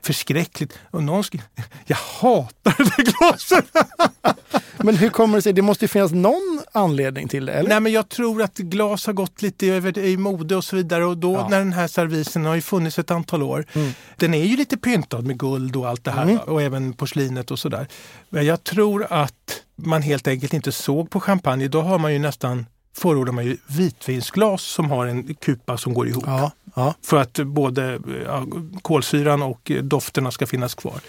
förskräckligt. 0.03 0.79
Och 0.91 1.03
någon 1.03 1.25
skrev, 1.25 1.43
jag 1.87 1.97
hatar 1.97 2.97
det 2.97 3.03
glaset! 3.03 3.65
men 4.85 4.97
hur 4.97 5.09
kommer 5.09 5.39
det 5.39 5.43
sig? 5.43 5.53
Det 5.53 5.63
måste 5.63 5.85
ju 5.85 5.89
finnas 5.89 6.13
någon 6.13 6.61
anledning 6.73 7.29
till 7.29 7.47
det? 7.47 7.53
Eller? 7.53 7.69
Nej, 7.69 7.81
men 7.81 7.93
jag 7.93 8.09
tror 8.09 8.43
att 8.43 8.59
glas 8.59 9.07
har 9.07 9.13
gått 9.13 9.43
lite 9.43 9.67
över 9.67 9.99
i 9.99 10.17
mode 10.17 10.57
och 10.57 10.65
så 10.65 10.77
vidare. 10.77 11.07
Och 11.07 11.19
då 11.19 11.47
när 11.51 11.59
den 11.59 11.73
här 11.73 11.89
servisen 11.89 12.45
har 12.45 12.55
ju 12.55 12.61
funnits 12.61 12.99
ett 12.99 13.11
antal 13.11 13.43
år 13.43 13.67
Mm. 13.73 13.93
Den 14.17 14.35
är 14.35 14.45
ju 14.45 14.57
lite 14.57 14.77
pyntad 14.77 15.27
med 15.27 15.39
guld 15.39 15.77
och 15.77 15.89
allt 15.89 16.05
det 16.05 16.11
här 16.11 16.23
mm. 16.23 16.39
och 16.39 16.63
även 16.63 16.93
porslinet 16.93 17.51
och 17.51 17.59
sådär. 17.59 17.89
Men 18.29 18.47
jag 18.47 18.65
tror 18.65 19.07
att 19.11 19.63
man 19.77 20.03
helt 20.03 20.29
enkelt 20.29 20.55
inte 20.55 20.73
såg 20.73 21.11
på 21.11 21.21
champagne. 21.21 21.69
Då 21.69 21.81
har 21.81 21.99
man 21.99 22.13
ju 22.13 22.19
nästan 22.19 22.67
förordar 22.97 23.33
man 23.33 23.45
ju 23.45 23.57
vitvinsglas 23.67 24.63
som 24.63 24.91
har 24.91 25.07
en 25.07 25.35
kupa 25.35 25.79
som 25.79 25.95
går 25.95 26.09
ihop. 26.09 26.25
Ja, 26.27 26.53
ja. 26.75 26.95
För 27.03 27.17
att 27.17 27.39
både 27.39 28.01
ja, 28.27 28.47
kolsyran 28.83 29.43
och 29.43 29.73
dofterna 29.83 30.31
ska 30.31 30.47
finnas 30.47 30.75
kvar. 30.75 31.01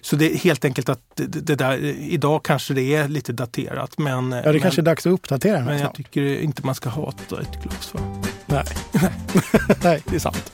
Så 0.00 0.16
det 0.16 0.34
är 0.34 0.38
helt 0.38 0.64
enkelt 0.64 0.88
att 0.88 1.00
det, 1.14 1.26
det, 1.26 1.54
där, 1.54 1.84
idag 1.84 2.42
kanske 2.42 2.74
det 2.74 2.94
är 2.94 3.08
lite 3.08 3.32
daterat. 3.32 3.98
Men, 3.98 4.32
ja, 4.32 4.42
det 4.42 4.52
men, 4.52 4.60
kanske 4.60 4.80
är 4.80 4.84
dags 4.84 5.06
att 5.06 5.12
uppdatera 5.12 5.64
Men 5.64 5.78
jag 5.78 5.94
tycker 5.94 6.40
inte 6.40 6.66
man 6.66 6.74
ska 6.74 6.88
hata 6.88 7.40
ett 7.40 7.62
glas. 7.62 7.94
Va? 7.94 8.00
Nej. 8.46 8.64
Nej, 9.82 10.02
det 10.04 10.16
är 10.16 10.20
sant. 10.20 10.52